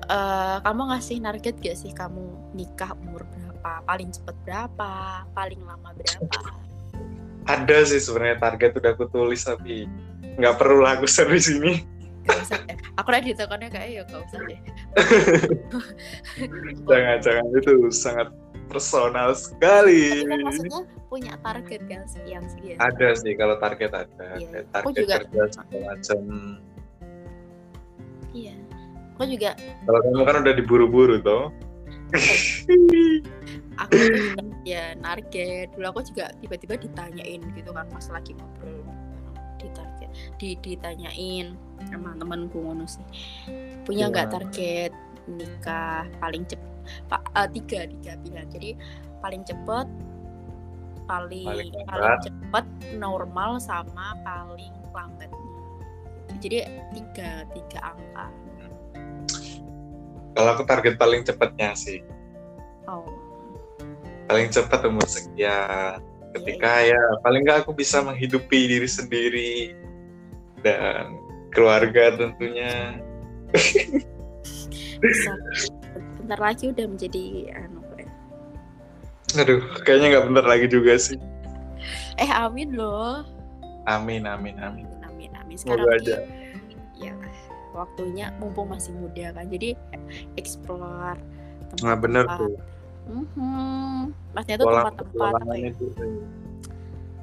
eh, 0.06 0.58
kamu 0.62 0.82
ngasih 0.94 1.18
target 1.20 1.56
gak 1.60 1.76
sih 1.76 1.92
kamu 1.92 2.24
nikah 2.54 2.94
umur 3.02 3.26
berapa 3.26 3.82
paling 3.84 4.14
cepet 4.14 4.36
berapa 4.46 4.92
paling 5.34 5.62
lama 5.66 5.90
berapa 5.92 6.40
Ada 7.46 7.86
sih 7.86 8.02
sebenarnya 8.02 8.42
target 8.42 8.74
udah 8.74 8.98
aku 8.98 9.06
tulis 9.06 9.46
tapi 9.46 9.86
nggak 10.42 10.58
perlu 10.58 10.82
lah 10.82 10.98
aku 10.98 11.06
share 11.06 11.30
di 11.30 11.38
sini. 11.38 11.72
Usah 12.26 12.58
deh. 12.66 12.74
Aku 12.98 13.14
udah 13.14 13.22
ditekannya 13.22 13.70
kayak 13.70 13.90
ya 13.94 14.02
gak 14.02 14.22
usah 14.26 14.42
deh. 14.50 14.60
Jangan 16.90 17.18
jangan 17.22 17.46
itu 17.54 17.74
sangat 17.94 18.28
personal 18.68 19.34
sekali. 19.38 20.24
Tapi 20.24 20.30
kan 20.30 20.40
maksudnya 20.44 20.82
punya 21.08 21.34
target 21.42 21.82
kan 21.88 22.02
sekian 22.10 22.44
sekian. 22.50 22.78
Ada 22.82 23.08
sih 23.20 23.34
kalau 23.38 23.56
target 23.62 23.92
ada. 23.94 24.28
Iya, 24.38 24.66
aku 24.74 24.90
target 24.92 25.04
juga. 25.06 25.16
kerja 25.24 25.44
segala 25.54 25.84
macam. 25.94 26.22
Iya. 28.36 28.56
Aku 29.16 29.24
juga 29.32 29.56
Kalau 29.88 30.00
kamu 30.04 30.24
kan 30.28 30.36
udah 30.44 30.54
diburu-buru 30.60 31.16
toh. 31.24 31.48
aku 33.82 33.94
juga 33.96 34.44
ya 34.68 34.94
target. 35.00 35.72
Dulu 35.74 35.86
aku 35.88 36.02
juga 36.04 36.36
tiba-tiba 36.44 36.76
ditanyain 36.76 37.42
gitu 37.56 37.70
kan 37.72 37.88
pas 37.88 38.06
lagi 38.12 38.36
ngobrol 38.36 38.84
di 39.60 40.08
di 40.38 40.50
ditanyain 40.62 41.58
sama 41.90 42.14
temanku 42.18 42.62
ngono 42.62 42.86
sih 42.86 43.06
punya 43.88 44.12
nggak 44.12 44.28
Gimana? 44.30 44.36
target 44.38 44.92
nikah 45.26 46.06
paling 46.22 46.44
cepet 46.46 46.75
eh, 47.12 47.48
tiga 47.54 47.80
tiga 47.90 48.12
pilihan. 48.22 48.48
Jadi 48.50 48.70
paling 49.20 49.42
cepet 49.44 49.88
paling 51.06 51.46
Paling 51.46 51.70
paling, 51.86 51.86
lambat. 51.86 52.26
cepet 52.26 52.66
normal 52.98 53.62
sama 53.62 54.18
paling 54.26 54.74
lambatnya 54.90 55.46
jadi 56.40 56.68
tiga 56.94 57.48
tiga 57.56 57.80
angka. 57.96 58.26
Kalau 60.36 60.50
aku 60.52 60.64
target 60.68 61.00
paling 61.00 61.24
cepatnya 61.24 61.72
sih, 61.80 62.04
oh. 62.92 63.08
Paling 64.28 64.52
cepat 64.52 64.84
umur 64.84 65.06
sekian. 65.08 66.02
Ketika 66.36 66.84
ya 66.84 67.00
paling 67.24 67.48
nggak 67.48 67.64
aku 67.64 67.72
bisa 67.72 68.04
menghidupi 68.04 68.68
diri 68.68 68.90
sendiri 68.90 69.54
dan 70.60 71.16
keluarga 71.56 72.20
tentunya. 72.20 73.00
bisa 75.00 75.32
bentar 76.26 76.42
lagi 76.42 76.74
udah 76.74 76.86
menjadi 76.90 77.24
anu. 77.54 77.82
Aduh, 79.36 79.60
kayaknya 79.84 80.08
nggak 80.16 80.26
bener 80.32 80.46
lagi 80.48 80.68
juga 80.72 80.96
sih. 80.96 81.20
eh 82.16 82.32
amin 82.32 82.74
loh 82.80 83.22
Amin, 83.86 84.24
amin, 84.26 84.56
amin. 84.58 84.88
amin 85.04 85.30
amin 85.36 85.56
sekarang 85.60 85.86
aja. 85.92 86.24
ya 86.96 87.12
waktunya 87.76 88.32
mumpung 88.40 88.72
masih 88.72 88.96
muda 88.96 89.36
kan 89.36 89.46
jadi 89.52 89.76
explore 90.40 91.20
Nah 91.84 91.94
bener 92.00 92.24
tuh. 92.40 92.56
Mhm. 93.06 94.16
Maksudnya 94.32 94.58
tuh 94.58 94.68
tempat-tempat 94.72 95.32
apa 95.44 95.54
ya? 95.54 95.70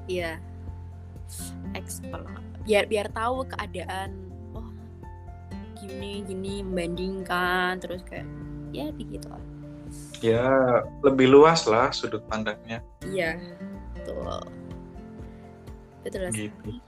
Iya. 0.04 0.32
Explore. 1.72 2.36
Biar 2.62 2.84
biar 2.84 3.08
tahu 3.10 3.48
keadaan. 3.48 4.12
Oh, 4.52 4.68
gini 5.80 6.20
gini 6.22 6.60
membandingkan 6.60 7.80
terus 7.80 8.04
kayak 8.04 8.28
ya 8.72 8.88
begitu 8.90 9.28
lah. 9.28 9.42
Ya 10.24 10.46
lebih 11.04 11.28
luas 11.28 11.68
lah 11.68 11.92
sudut 11.92 12.24
pandangnya. 12.26 12.80
Iya. 13.04 13.36
Betul. 13.94 14.40
Betul 16.02 16.20
lah. 16.26 16.32
Gitu. 16.32 16.80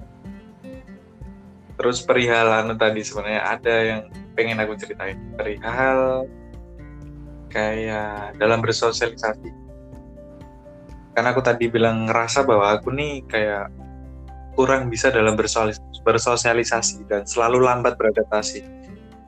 Terus 1.74 1.98
perihal 2.06 2.48
anu 2.64 2.78
tadi 2.78 3.02
sebenarnya 3.02 3.42
ada 3.44 3.74
yang 3.82 4.00
pengen 4.38 4.62
aku 4.62 4.78
ceritain. 4.78 5.18
Perihal 5.36 6.24
kayak 7.52 8.38
dalam 8.40 8.62
bersosialisasi. 8.64 9.50
Karena 11.14 11.30
aku 11.30 11.42
tadi 11.42 11.70
bilang 11.70 12.10
ngerasa 12.10 12.42
bahwa 12.42 12.74
aku 12.74 12.90
nih 12.90 13.22
kayak 13.30 13.70
kurang 14.54 14.90
bisa 14.90 15.10
dalam 15.10 15.34
bersosialis- 15.34 15.82
bersosialisasi 16.02 17.06
dan 17.10 17.26
selalu 17.26 17.62
lambat 17.66 17.98
beradaptasi. 17.98 18.62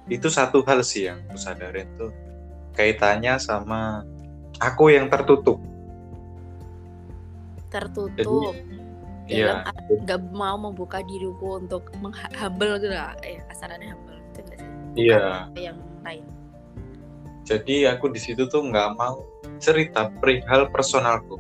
Itu 0.07 0.31
satu 0.31 0.63
hal 0.67 0.87
sih 0.87 1.11
yang 1.11 1.19
aku 1.27 1.39
sadarin 1.39 1.91
tuh 1.99 2.15
kaitannya 2.77 3.41
sama 3.41 4.05
aku 4.61 4.93
yang 4.93 5.09
tertutup. 5.09 5.59
Tertutup. 7.73 8.55
Iya. 9.27 9.67
Dalam 9.67 10.07
nggak 10.07 10.21
mau 10.31 10.55
membuka 10.55 11.03
diriku 11.03 11.59
untuk 11.59 11.91
menghambel 11.99 12.79
gitu 12.79 12.95
lah. 12.95 13.19
Eh, 13.27 13.43
kasarannya 13.51 13.91
humble 13.91 14.21
itu 14.23 14.41
nggak 14.47 14.59
sih? 14.61 14.71
Iya. 14.95 15.25
Yang 15.59 15.79
lain. 16.07 16.25
Jadi 17.47 17.77
aku 17.91 18.11
di 18.15 18.21
situ 18.23 18.47
tuh 18.47 18.63
nggak 18.71 18.95
mau 18.95 19.23
cerita 19.59 20.11
perihal 20.23 20.71
personalku, 20.71 21.39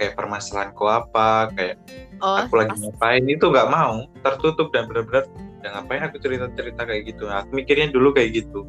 kayak 0.00 0.16
permasalahanku 0.16 0.84
apa, 0.88 1.48
kayak 1.56 1.76
Oh, 2.20 2.36
aku 2.36 2.60
lagi 2.60 2.76
pas- 2.76 2.80
ngapain 2.84 3.24
itu 3.24 3.48
nggak 3.48 3.68
mau, 3.72 4.04
tertutup 4.20 4.68
dan 4.76 4.84
benar-benar 4.84 5.24
ya 5.64 5.72
ngapain 5.76 6.04
aku 6.04 6.16
cerita-cerita 6.20 6.82
kayak 6.84 7.02
gitu. 7.08 7.24
Aku 7.28 7.50
mikirnya 7.56 7.88
dulu 7.88 8.12
kayak 8.12 8.44
gitu. 8.44 8.64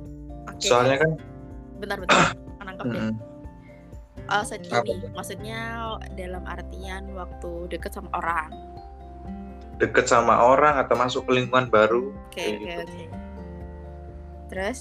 oke. 0.47 0.63
Soalnya 0.63 1.03
kan 1.03 1.11
menangkap 1.81 2.85
mm, 2.85 3.13
Oh, 4.31 4.43
sedih 4.45 4.71
Apa 4.71 4.85
nih. 4.87 5.11
Maksudnya 5.11 5.59
dalam 6.15 6.43
artian 6.47 7.09
waktu 7.11 7.51
deket 7.67 7.91
sama 7.91 8.07
orang. 8.15 8.51
deket 9.81 10.05
sama 10.05 10.37
orang 10.45 10.77
atau 10.77 10.93
masuk 10.93 11.25
ke 11.25 11.41
lingkungan 11.41 11.65
baru, 11.67 12.13
Oke, 12.29 12.37
Kayak 12.37 12.53
oke, 12.53 12.61
gitu. 12.61 12.81
oke. 12.85 13.03
Terus? 14.53 14.79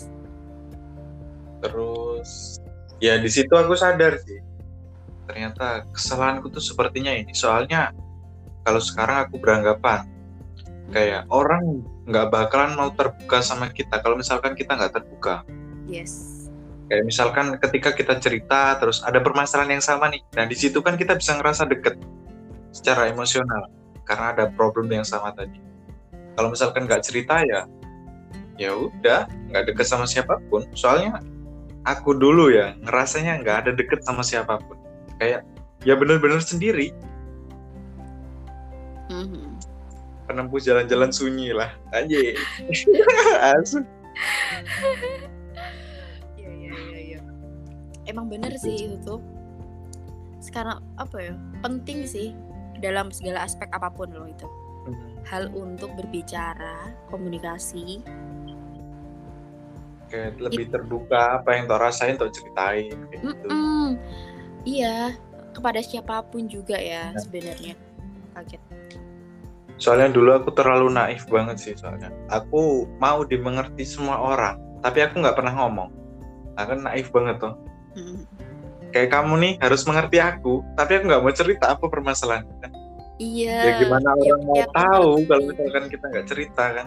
terus 1.61 2.57
ya 3.01 3.21
di 3.21 3.29
situ 3.29 3.53
aku 3.53 3.77
sadar 3.77 4.17
sih. 4.25 4.41
Ternyata 5.29 5.85
kesalahanku 5.93 6.49
tuh 6.49 6.61
sepertinya 6.61 7.13
ini. 7.13 7.33
Soalnya 7.33 7.93
kalau 8.65 8.81
sekarang 8.81 9.29
aku 9.29 9.37
beranggapan 9.41 10.05
kayak 10.89 11.29
orang 11.29 11.85
nggak 12.05 12.29
bakalan 12.33 12.77
mau 12.77 12.89
terbuka 12.93 13.41
sama 13.41 13.69
kita 13.71 14.01
kalau 14.01 14.17
misalkan 14.17 14.57
kita 14.57 14.73
nggak 14.73 15.01
terbuka. 15.01 15.45
Yes. 15.85 16.40
Kayak 16.91 17.07
misalkan 17.07 17.55
ketika 17.63 17.95
kita 17.95 18.19
cerita 18.19 18.75
terus 18.83 18.99
ada 19.07 19.23
permasalahan 19.23 19.79
yang 19.79 19.85
sama 19.85 20.11
nih. 20.11 20.27
Nah 20.35 20.45
di 20.51 20.59
situ 20.59 20.83
kan 20.83 20.99
kita 20.99 21.15
bisa 21.15 21.39
ngerasa 21.39 21.71
deket 21.71 21.95
secara 22.75 23.07
emosional 23.07 23.71
karena 24.03 24.35
ada 24.35 24.45
problem 24.51 24.91
yang 24.91 25.07
sama 25.07 25.31
tadi. 25.31 25.63
Kalau 26.35 26.51
misalkan 26.51 26.91
nggak 26.91 27.07
cerita 27.07 27.47
ya 27.47 27.71
ya 28.59 28.75
udah 28.75 29.31
nggak 29.55 29.71
deket 29.71 29.87
sama 29.87 30.11
siapa 30.11 30.43
pun. 30.51 30.67
Soalnya 30.75 31.23
aku 31.87 32.19
dulu 32.19 32.51
ya 32.51 32.75
ngerasanya 32.83 33.39
nggak 33.47 33.57
ada 33.65 33.71
deket 33.71 34.03
sama 34.03 34.27
siapa 34.27 34.59
pun. 34.59 34.75
Kayak 35.23 35.47
ya 35.87 35.95
bener-bener 35.95 36.43
sendiri. 36.43 36.91
Mhm. 39.11 39.59
penempuh 40.31 40.63
jalan-jalan 40.63 41.11
sunyi 41.11 41.51
lah. 41.51 41.75
Anjir 41.91 42.39
Asik. 43.59 43.83
Emang 48.11 48.27
bener 48.27 48.51
sih 48.59 48.91
itu 48.91 48.99
tuh. 49.01 49.23
Sekarang 50.43 50.83
apa 50.99 51.17
ya? 51.23 51.35
Penting 51.63 52.03
sih 52.05 52.35
dalam 52.83 53.15
segala 53.15 53.47
aspek 53.47 53.71
apa 53.71 53.87
pun 53.89 54.11
loh 54.11 54.27
itu. 54.27 54.51
Hal 55.23 55.53
untuk 55.55 55.95
berbicara, 55.95 56.91
komunikasi. 57.09 58.03
kayak 60.11 60.43
lebih 60.43 60.67
terbuka 60.75 61.39
apa 61.39 61.55
yang 61.55 61.71
tau 61.71 61.79
rasain 61.79 62.19
tau 62.19 62.27
ceritain 62.27 62.91
kayak 62.91 63.23
gitu 63.31 63.47
Mm-mm. 63.47 63.95
Iya, 64.67 65.15
kepada 65.55 65.79
siapa 65.87 66.27
pun 66.27 66.51
juga 66.51 66.75
ya 66.75 67.15
Ya. 67.15 67.21
sebenarnya. 67.23 67.79
Kaget. 68.35 68.59
Soalnya 69.79 70.11
dulu 70.11 70.35
aku 70.35 70.51
terlalu 70.51 70.91
naif 70.91 71.31
banget 71.31 71.63
sih 71.63 71.79
soalnya. 71.79 72.11
Aku 72.27 72.91
mau 72.99 73.23
dimengerti 73.23 73.87
semua 73.87 74.19
orang, 74.19 74.59
tapi 74.83 74.99
aku 74.99 75.23
nggak 75.23 75.39
pernah 75.39 75.55
ngomong. 75.55 75.95
Aku 76.59 76.75
naif 76.83 77.15
banget 77.15 77.39
tuh. 77.39 77.55
Kayak 78.91 79.11
kamu 79.15 79.35
nih 79.39 79.53
harus 79.63 79.83
mengerti 79.87 80.19
aku, 80.19 80.67
tapi 80.75 80.99
aku 80.99 81.05
nggak 81.07 81.23
mau 81.23 81.35
cerita 81.35 81.71
apa 81.71 81.87
permasalahan. 81.87 82.47
Iya. 83.21 83.59
ya 83.69 83.73
gimana 83.85 84.17
ya, 84.17 84.33
orang 84.33 84.43
mau 84.49 84.57
ya, 84.57 84.67
tahu 84.73 85.11
kalau 85.29 85.43
misalkan 85.45 85.85
kita 85.93 86.05
nggak 86.09 86.27
cerita 86.27 86.65
kan? 86.73 86.87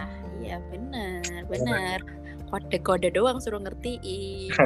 Ah, 0.00 0.16
iya 0.40 0.56
benar, 0.72 1.44
benar. 1.44 1.98
Kode-kode 2.48 3.12
doang 3.12 3.36
suruh 3.36 3.60
ngertiin. 3.60 4.48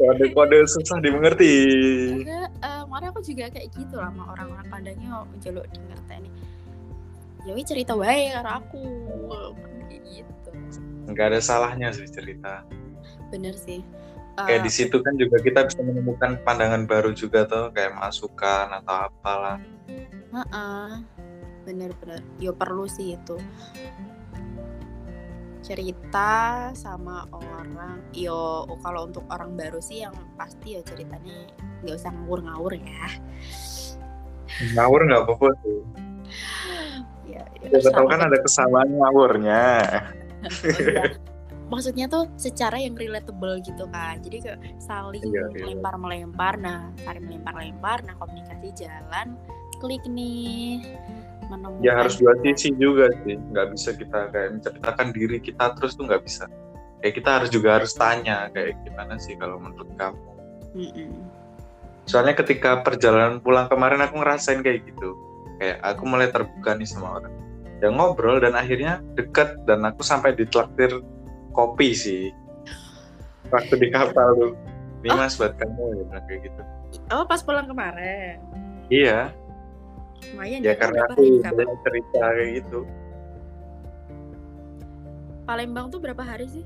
Kode-kode 0.00 0.66
susah 0.66 0.98
dimengerti. 0.98 1.54
Enggak, 2.18 2.50
eh, 2.50 2.82
kemarin 2.82 3.08
aku 3.14 3.20
juga 3.22 3.44
kayak 3.54 3.68
gitu 3.78 3.94
lah 4.00 4.10
sama 4.10 4.24
orang-orang 4.34 4.66
pandangnya 4.66 5.22
jaluk 5.38 5.66
di 5.70 5.78
ngerteni. 5.86 6.30
Ya 7.46 7.52
cerita 7.62 7.94
wae 7.94 8.34
karo 8.34 8.50
aku. 8.58 8.82
Gitu. 9.86 10.50
Nggak 11.10 11.26
ada 11.30 11.38
salahnya 11.38 11.94
sih 11.94 12.10
cerita. 12.10 12.66
Bener 13.32 13.56
sih. 13.56 13.80
Kayak 14.36 14.60
Eh, 14.60 14.64
di 14.64 14.72
situ 14.72 14.96
kan 15.00 15.12
juga 15.16 15.36
kita 15.40 15.68
bisa 15.68 15.80
menemukan 15.84 16.40
pandangan 16.44 16.88
baru 16.88 17.12
juga 17.12 17.44
tuh, 17.44 17.68
kayak 17.72 17.96
masukan 17.96 18.68
atau 18.80 19.08
apalah. 19.08 19.60
Heeh. 20.32 20.88
Bener-bener. 21.68 22.20
Yo 22.40 22.56
perlu 22.56 22.88
sih 22.88 23.14
itu. 23.16 23.36
Cerita 25.62 26.72
sama 26.74 27.28
orang. 27.30 28.02
Yo 28.16 28.66
kalau 28.82 29.06
untuk 29.06 29.22
orang 29.30 29.54
baru 29.54 29.78
sih 29.78 30.02
yang 30.02 30.16
pasti 30.34 30.74
ya 30.74 30.82
ceritanya 30.82 31.46
nggak 31.84 31.96
usah 31.96 32.10
ngawur-ngawur 32.10 32.72
ya. 32.74 33.06
Ngawur 34.74 35.00
nggak 35.08 35.22
apa-apa 35.24 35.48
tuh. 35.64 35.80
Ya, 37.22 37.46
ya, 37.64 37.80
tahu 37.80 38.12
kan 38.12 38.28
ada 38.28 38.34
kesamaan 38.44 38.92
ngawurnya. 38.98 39.78
Maksudnya 41.68 42.06
tuh 42.10 42.28
secara 42.34 42.80
yang 42.80 42.96
relatable 42.96 43.60
gitu 43.62 43.84
kan. 43.90 44.18
Jadi 44.20 44.36
kayak 44.44 44.60
saling 44.82 45.22
Iya, 45.22 45.48
iya. 45.52 45.62
melempar-melempar. 45.66 46.58
Nah, 46.58 46.90
saling 47.04 47.24
melempar-lempar. 47.28 48.02
Nah, 48.04 48.14
komunikasi 48.18 48.86
jalan. 48.86 49.36
Klik 49.78 50.04
nih. 50.06 50.82
Menemukan 51.50 51.84
Ya 51.84 51.98
harus 51.98 52.16
dua 52.16 52.32
sisi 52.40 52.72
juga 52.76 53.12
sih. 53.24 53.36
Nggak 53.36 53.76
bisa 53.76 53.90
kita 53.94 54.18
kayak 54.32 54.50
menceritakan 54.60 55.06
diri 55.12 55.38
kita 55.42 55.64
terus 55.76 55.92
tuh 55.94 56.08
nggak 56.08 56.22
bisa. 56.24 56.48
Kayak 57.02 57.14
kita 57.18 57.30
harus 57.40 57.50
juga 57.50 57.68
harus 57.82 57.92
tanya 57.98 58.48
kayak 58.54 58.78
gimana 58.86 59.18
sih 59.18 59.34
kalau 59.34 59.58
menurut 59.58 59.90
kamu. 59.98 60.22
Mm-mm. 60.72 61.12
Soalnya 62.06 62.34
ketika 62.38 62.80
perjalanan 62.80 63.42
pulang 63.42 63.66
kemarin 63.68 64.00
aku 64.02 64.22
ngerasain 64.22 64.62
kayak 64.64 64.86
gitu. 64.88 65.12
kayak 65.62 65.78
aku 65.78 66.02
mulai 66.10 66.26
terbuka 66.26 66.74
nih 66.74 66.90
sama 66.90 67.22
orang 67.22 67.30
ya 67.82 67.90
ngobrol 67.90 68.38
dan 68.38 68.54
akhirnya 68.54 69.02
deket 69.18 69.58
dan 69.66 69.82
aku 69.82 70.06
sampai 70.06 70.38
ditraktir 70.38 71.02
kopi 71.52 71.92
sih 71.92 72.32
waktu 73.48 73.74
di 73.76 73.88
kapal 73.88 74.28
tuh 74.34 74.52
ini 75.02 75.10
Oh. 75.10 75.18
mas 75.18 75.34
buat 75.34 75.52
kamu 75.54 75.82
ya 75.82 75.94
bilang 76.00 76.24
kayak 76.26 76.40
gitu 76.46 76.62
Oh 77.08 77.24
pas 77.24 77.40
pulang 77.40 77.64
kemarin. 77.64 78.36
iya 78.88 79.32
Lumayan 80.30 80.60
ya 80.60 80.72
karena 80.74 81.02
berapa 81.04 81.14
aku 81.14 81.22
banyak 81.42 81.78
cerita 81.82 82.20
kayak 82.22 82.50
gitu 82.58 82.80
Palembang 85.42 85.90
tuh 85.90 85.98
berapa 85.98 86.22
hari 86.22 86.46
sih? 86.48 86.64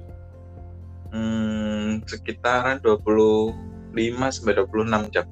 hmm, 1.09 2.05
sekitaran 2.05 2.77
25 2.79 3.55
sampai 4.29 4.53
26 4.55 5.09
jam 5.11 5.27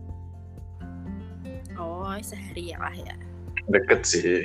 Oh 1.76 2.14
sehari 2.18 2.72
ya 2.72 2.78
lah 2.78 2.94
ya. 2.94 3.14
deket 3.68 4.00
sih 4.02 4.42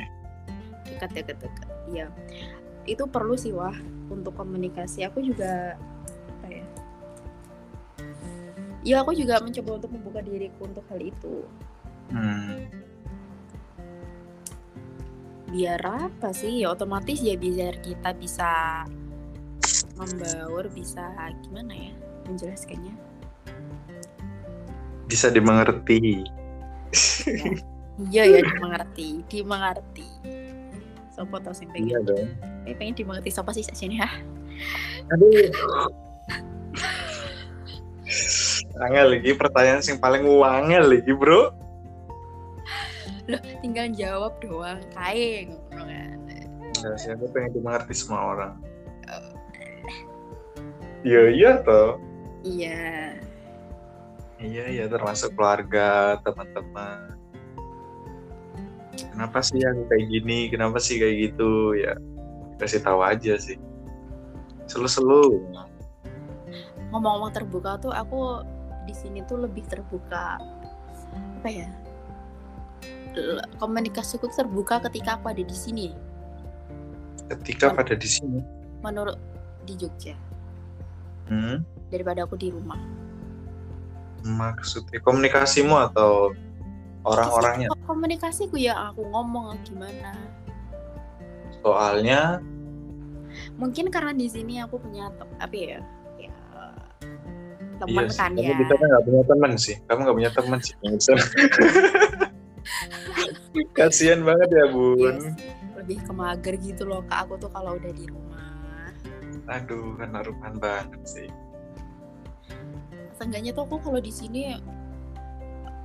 Dekat 0.90 1.10
dekat 1.16 1.38
dekat. 1.40 1.68
Iya. 1.88 2.08
Itu 2.90 3.06
perlu 3.06 3.38
sih 3.38 3.54
wah 3.54 3.76
untuk 4.10 4.34
komunikasi. 4.34 5.06
Aku 5.06 5.22
juga 5.22 5.78
apa 6.42 6.48
ya? 6.50 6.66
Ya 8.82 8.96
aku 9.06 9.14
juga 9.14 9.38
mencoba 9.38 9.78
untuk 9.78 9.92
membuka 9.94 10.20
diriku 10.26 10.66
untuk 10.66 10.86
hal 10.90 11.00
itu. 11.00 11.46
hmm. 12.10 12.90
biar 15.50 15.82
apa 15.82 16.30
sih 16.30 16.62
ya 16.62 16.70
otomatis 16.70 17.26
ya 17.26 17.34
biar 17.34 17.82
kita 17.82 18.14
bisa 18.14 18.86
membaur 19.98 20.70
bisa 20.70 21.10
gimana 21.42 21.74
ya 21.74 21.94
menjelaskannya 22.30 22.94
bisa 25.10 25.34
dimengerti 25.34 26.22
iya 28.14 28.24
ya 28.30 28.40
dimengerti 28.46 29.26
dimengerti 29.26 30.08
sopo 31.20 31.36
tau 31.44 31.52
sing 31.52 31.68
pengen. 31.76 31.92
iya 31.92 32.00
dong. 32.00 32.32
Eh, 32.64 32.72
pengen 32.80 32.96
dimengerti 32.96 33.36
sopo 33.36 33.52
sih 33.52 33.68
sini 33.68 34.00
ya? 34.00 34.08
Aduh 35.12 35.52
angel 38.80 39.08
lagi 39.20 39.32
pertanyaan 39.36 39.84
yang 39.84 40.00
paling 40.00 40.24
wangel 40.26 40.84
lagi 40.88 41.12
bro. 41.12 41.52
Loh 43.30 43.42
tinggal 43.62 43.92
jawab 43.94 44.34
doang. 44.42 44.80
Kae 44.96 45.46
ngono 45.52 45.84
kan. 45.86 46.20
Enggak 46.80 46.96
sih, 46.98 47.12
aku 47.12 47.28
pengen 47.36 47.52
dimengerti 47.60 47.94
semua 47.94 48.22
orang. 48.34 48.54
Iya 51.04 51.32
iya 51.32 51.52
toh. 51.64 51.96
iya. 52.44 53.16
Iya 54.40 54.64
iya 54.72 54.86
termasuk 54.88 55.36
keluarga, 55.36 56.20
teman-teman. 56.24 57.19
Kenapa 59.20 59.44
sih 59.44 59.60
aku 59.60 59.84
kayak 59.92 60.06
gini? 60.08 60.48
Kenapa 60.48 60.80
sih 60.80 60.96
kayak 60.96 61.16
gitu? 61.36 61.76
Ya 61.76 62.00
kasih 62.56 62.80
tahu 62.80 63.04
aja 63.04 63.36
sih. 63.36 63.60
Selu-selu. 64.64 65.44
ngomong-ngomong 66.90 67.34
terbuka 67.34 67.78
tuh 67.78 67.94
aku 67.94 68.42
di 68.90 68.94
sini 68.98 69.22
tuh 69.30 69.46
lebih 69.46 69.62
terbuka 69.70 70.42
apa 71.40 71.50
ya 71.50 71.70
komunikasiku 73.62 74.30
terbuka 74.34 74.82
ketika 74.90 75.18
aku 75.18 75.30
ada 75.34 75.44
di 75.46 75.58
sini 75.58 75.88
Ketika 77.30 77.70
pada 77.70 77.94
di 77.94 78.10
sini, 78.10 78.42
menurut 78.82 79.14
di 79.62 79.78
Jogja 79.78 80.18
hmm, 81.30 81.62
daripada 81.94 82.26
aku 82.26 82.42
di 82.42 82.50
rumah 82.50 82.82
maksudnya 84.26 84.98
komunikasimu 85.06 85.78
atau 85.94 86.34
orang-orangnya? 87.04 87.68
Komunikasi- 87.70 87.86
komunikasiku 87.86 88.56
ya 88.56 88.76
aku 88.90 89.02
ngomong 89.06 89.56
gimana 89.64 90.12
Soalnya 91.60 92.40
mungkin 93.56 93.88
karena 93.88 94.12
di 94.12 94.26
sini 94.26 94.58
aku 94.58 94.80
punya 94.80 95.12
apa 95.38 95.52
ya 95.54 95.80
ya 96.18 96.34
teman 97.80 98.06
iya 98.06 98.16
kan 98.16 98.32
kamu 98.32 98.44
ya 98.44 98.56
di 98.56 98.66
sana 98.68 98.84
nggak 98.86 99.04
punya 99.06 99.24
teman 99.24 99.52
sih. 99.56 99.76
Kamu 99.86 100.00
nggak 100.04 100.18
punya 100.18 100.32
teman 100.32 100.60
sih. 100.60 100.76
Kasihan 103.74 104.22
banget 104.24 104.50
ya 104.52 104.66
Iya 104.68 104.74
bun. 104.74 105.16
sih, 105.20 105.34
lebih 105.76 105.98
ke 106.04 106.12
mager 106.12 106.56
gitu 106.60 106.84
loh 106.86 107.02
kak 107.08 107.28
aku 107.28 107.40
tuh 107.40 107.50
kalau 107.50 107.76
udah 107.76 107.92
di 107.92 108.06
rumah 108.08 108.92
Aduh, 109.50 109.98
kan 109.98 110.14
rumahan 110.14 110.56
banget 110.60 111.02
sih. 111.04 111.30
seenggaknya 113.16 113.52
tuh 113.52 113.68
aku 113.68 113.82
kalau 113.82 114.00
di 114.00 114.12
sini 114.12 114.56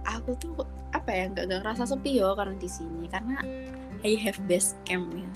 aku 0.05 0.37
tuh 0.39 0.55
apa 0.93 1.11
ya 1.11 1.25
nggak 1.33 1.45
nggak 1.51 1.61
ngerasa 1.65 1.85
sepi 1.91 2.21
yo 2.21 2.33
karena 2.37 2.55
di 2.57 2.69
sini. 2.71 3.09
Karena 3.09 3.41
I 4.05 4.15
have 4.21 4.39
base 4.47 4.77
camp 4.85 5.09
ya. 5.13 5.27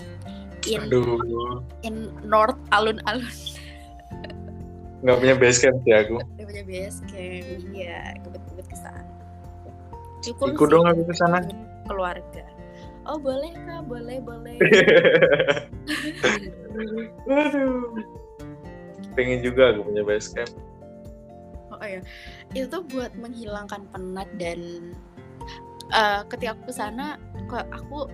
In 0.67 0.91
Aduh, 0.91 1.63
in 1.81 2.11
north 2.21 2.59
alun-alun. 2.69 3.25
Nggak 4.99 5.17
punya 5.23 5.35
base 5.39 5.59
camp 5.63 5.77
sih 5.87 5.95
aku. 5.95 6.19
Dia 6.35 6.45
punya 6.45 6.63
base 6.67 6.99
camp. 7.07 7.47
Iya 7.71 7.97
kebet-kebet 8.21 8.67
ke 8.67 8.77
sana. 8.77 9.01
Syukur 10.19 10.51
Ikut 10.51 10.67
dong 10.67 10.85
aku 10.85 11.01
ke 11.07 11.15
sana. 11.15 11.39
keluarga. 11.87 12.43
Oh 13.09 13.17
boleh 13.17 13.49
kak. 13.65 13.81
Boleh 13.89 14.21
boleh. 14.21 14.59
Aduh. 17.25 17.97
Pengen 19.17 19.39
juga 19.41 19.73
aku 19.73 19.89
punya 19.89 20.03
base 20.05 20.29
camp. 20.35 20.51
Oh 21.79 21.87
iya. 21.87 22.01
Itu 22.51 22.67
tuh 22.69 22.83
buat 22.85 23.11
menghilangkan 23.15 23.87
penat 23.89 24.29
dan 24.37 24.59
eh, 25.89 26.21
ketika 26.29 26.53
aku 26.53 26.63
ke 26.69 26.73
sana 26.73 27.17
kok 27.47 27.65
aku 27.71 28.07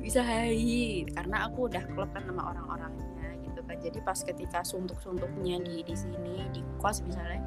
bisa 0.00 0.20
hai 0.20 1.06
karena 1.14 1.46
aku 1.46 1.68
udah 1.68 1.82
klop 1.94 2.10
kan 2.12 2.22
sama 2.26 2.50
orang-orangnya 2.50 3.04
gitu 3.44 3.60
kan. 3.62 3.76
Jadi 3.78 3.98
pas 4.02 4.18
ketika 4.18 4.60
suntuk-suntuknya 4.62 5.60
di 5.62 5.82
di 5.82 5.94
sini 5.94 6.46
di 6.50 6.60
kos 6.78 7.02
misalnya 7.02 7.42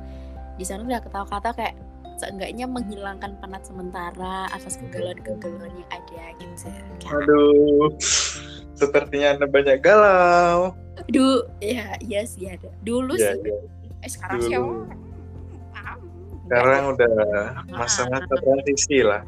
di 0.55 0.63
sana 0.63 0.83
udah 0.83 1.01
ketawa-kata 1.01 1.49
kayak 1.55 1.75
seenggaknya 2.19 2.69
menghilangkan 2.69 3.33
penat 3.41 3.65
sementara 3.65 4.45
atas 4.53 4.77
kegalauan-kegalauan 4.77 5.73
yang 5.73 5.89
ada 5.89 6.23
gitu 6.37 6.69
Kayak, 7.01 7.17
Aduh, 7.25 7.89
sepertinya 8.77 9.33
anda 9.33 9.47
banyak 9.49 9.81
galau. 9.81 10.77
aduh 11.01 11.41
ya 11.57 11.97
iya 11.97 12.21
sih 12.21 12.45
ada. 12.45 12.69
Dulu 12.85 13.17
Ya, 13.17 13.33
sih. 13.33 13.41
ya. 13.41 13.57
eh 14.05 14.09
sekarang 14.11 14.37
sih 14.39 14.53
Dulu. 14.53 14.61
oh, 14.61 14.85
ah, 14.85 14.93
Sekarang 16.51 16.83
enggak 16.83 16.99
udah 16.99 17.15
masa-masa 17.71 18.33
transisi 18.43 18.99
lah. 18.99 19.23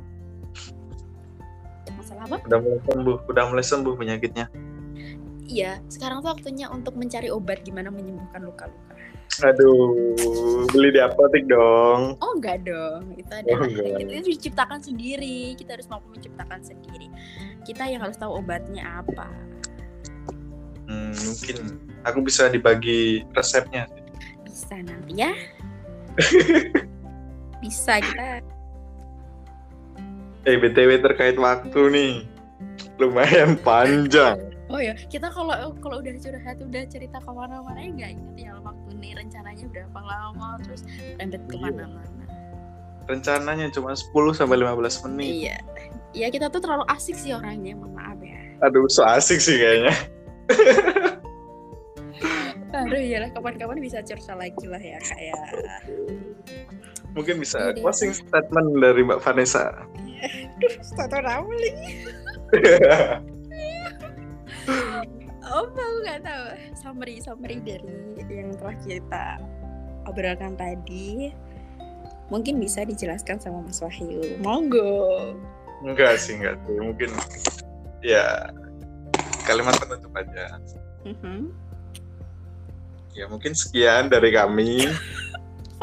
masalah 1.96 2.28
apa 2.28 2.36
Udah 2.52 2.60
mulai 2.60 2.80
sembuh, 2.84 3.18
udah 3.32 3.44
mulai 3.48 3.64
sembuh 3.64 3.94
penyakitnya. 3.96 4.46
Iya, 5.48 5.80
sekarang 5.88 6.20
tuh 6.20 6.36
waktunya 6.36 6.68
untuk 6.68 7.00
mencari 7.00 7.32
obat 7.32 7.64
gimana 7.64 7.88
menyembuhkan 7.96 8.44
luka-luka. 8.44 8.92
Aduh, 9.40 10.20
beli 10.76 10.92
di 10.92 11.00
apotek 11.00 11.48
dong. 11.48 12.20
Oh 12.20 12.36
enggak 12.36 12.68
dong, 12.68 13.16
itu 13.16 13.32
adalah 13.32 13.72
enggak. 13.72 14.04
kita 14.04 14.12
itu 14.20 14.30
diciptakan 14.36 14.80
sendiri. 14.84 15.56
Kita 15.56 15.80
harus 15.80 15.88
mampu 15.88 16.12
menciptakan 16.12 16.60
sendiri. 16.60 17.08
Kita 17.64 17.88
yang 17.88 18.04
harus 18.04 18.20
tahu 18.20 18.36
obatnya 18.36 19.00
apa. 19.00 19.32
Hmm, 20.92 21.16
mungkin 21.16 21.80
aku 22.04 22.20
bisa 22.20 22.52
dibagi 22.52 23.24
resepnya. 23.32 23.88
Bisa 24.44 24.76
nanti 24.84 25.24
ya. 25.24 25.32
Bisa 27.64 28.04
kita. 28.04 28.44
Eh, 30.44 30.60
BTW 30.60 31.00
terkait 31.00 31.40
waktu 31.40 31.80
nih. 31.88 32.14
Lumayan 33.00 33.56
panjang. 33.56 34.36
Oh 34.68 34.82
ya, 34.82 34.92
kita 35.08 35.32
kalau 35.32 35.72
kalau 35.80 36.04
udah 36.04 36.12
curhat 36.20 36.58
udah 36.60 36.84
cerita 36.90 37.22
ke 37.22 37.32
mana-mana 37.32 37.78
ya 37.80 37.90
nggak 37.94 38.12
inget 38.18 38.36
ya 38.50 38.52
waktu 38.60 38.90
nih 38.98 39.12
rencananya 39.16 39.66
berapa 39.70 40.00
lama 40.02 40.58
terus 40.66 40.82
rembet 41.16 41.40
Iya. 41.40 41.52
ke 41.52 41.56
mana-mana. 41.62 42.24
Rencananya 43.04 43.68
cuma 43.72 43.94
10 43.94 44.34
sampai 44.34 44.58
15 44.64 45.04
menit. 45.08 45.48
Iya, 45.48 45.58
iya 46.16 46.28
kita 46.32 46.48
tuh 46.48 46.64
terlalu 46.64 46.88
asik 46.90 47.16
sih 47.16 47.36
orangnya, 47.36 47.76
mohon 47.76 47.94
maaf 47.94 48.20
ya. 48.24 48.40
Aduh, 48.64 48.88
so 48.88 49.04
asik 49.04 49.44
sih 49.44 49.60
kayaknya. 49.60 49.94
Aduh 52.74 52.98
ya 52.98 53.22
lah 53.22 53.30
kapan-kapan 53.30 53.78
bisa 53.78 54.02
cerita 54.02 54.34
lagi 54.34 54.66
lah 54.66 54.82
ya 54.82 54.98
kayak 54.98 55.38
Mungkin 57.14 57.38
bisa 57.38 57.58
Iya 57.62 57.78
deh. 57.78 57.82
closing 57.86 58.14
statement 58.14 58.82
dari 58.82 59.02
Mbak 59.06 59.22
Vanessa. 59.22 59.70
Duh, 60.58 60.74
nama 61.22 61.46
lagi. 61.46 61.90
Oh, 65.44 65.68
aku 65.70 65.82
nggak 66.08 66.24
tahu. 66.24 66.46
Summary, 66.74 67.20
summary 67.22 67.58
dari 67.62 67.86
yang 68.32 68.56
telah 68.58 68.76
kita 68.82 69.26
obrolkan 70.10 70.58
tadi. 70.58 71.30
Mungkin 72.32 72.58
bisa 72.58 72.88
dijelaskan 72.88 73.38
sama 73.38 73.62
Mas 73.62 73.84
Wahyu. 73.84 74.40
Monggo. 74.42 75.36
enggak 75.84 76.16
sih, 76.16 76.40
enggak 76.40 76.56
sih. 76.64 76.80
Mungkin 76.80 77.12
ya 78.00 78.48
kalimat 79.44 79.76
penutup 79.78 80.16
aja. 80.16 80.58
Mhm. 81.04 81.52
Ya 83.14 83.28
mungkin 83.30 83.54
sekian 83.54 84.08
dari 84.10 84.32
kami. 84.34 84.88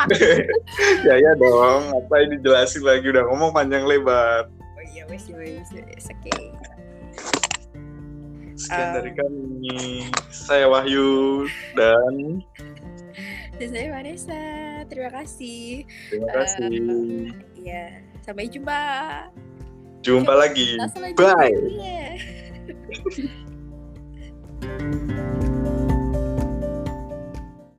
Fuck. 0.00 0.16
ya 1.08 1.14
ya 1.14 1.32
dong, 1.36 1.82
apa 1.92 2.14
ini 2.20 2.40
jelasin 2.40 2.80
lagi 2.80 3.04
udah 3.06 3.24
ngomong 3.26 3.52
panjang 3.52 3.84
lebar. 3.84 4.48
Oh 4.48 4.84
ya 4.88 5.04
wes 5.06 5.28
ya 5.28 5.36
wes 5.36 5.68
wes, 5.70 6.04
oke 6.08 6.32
Sekian 8.56 8.86
Um, 8.86 8.94
dari 8.94 9.12
kami. 9.12 9.80
Saya 10.28 10.68
Wahyu 10.68 11.44
dan 11.74 12.44
dan 13.56 13.68
saya 13.68 13.88
Vanessa 13.90 14.42
terima 14.86 15.08
kasih 15.10 15.84
terima 16.08 16.28
Eh, 16.28 16.32
kasih. 16.32 16.80
ya 17.56 17.84
sampai 18.20 18.48
jumpa 18.48 18.80
Jumpa 20.00 20.32
lagi. 20.32 20.80
Bye. 21.12 21.52
Iya. 21.68 22.08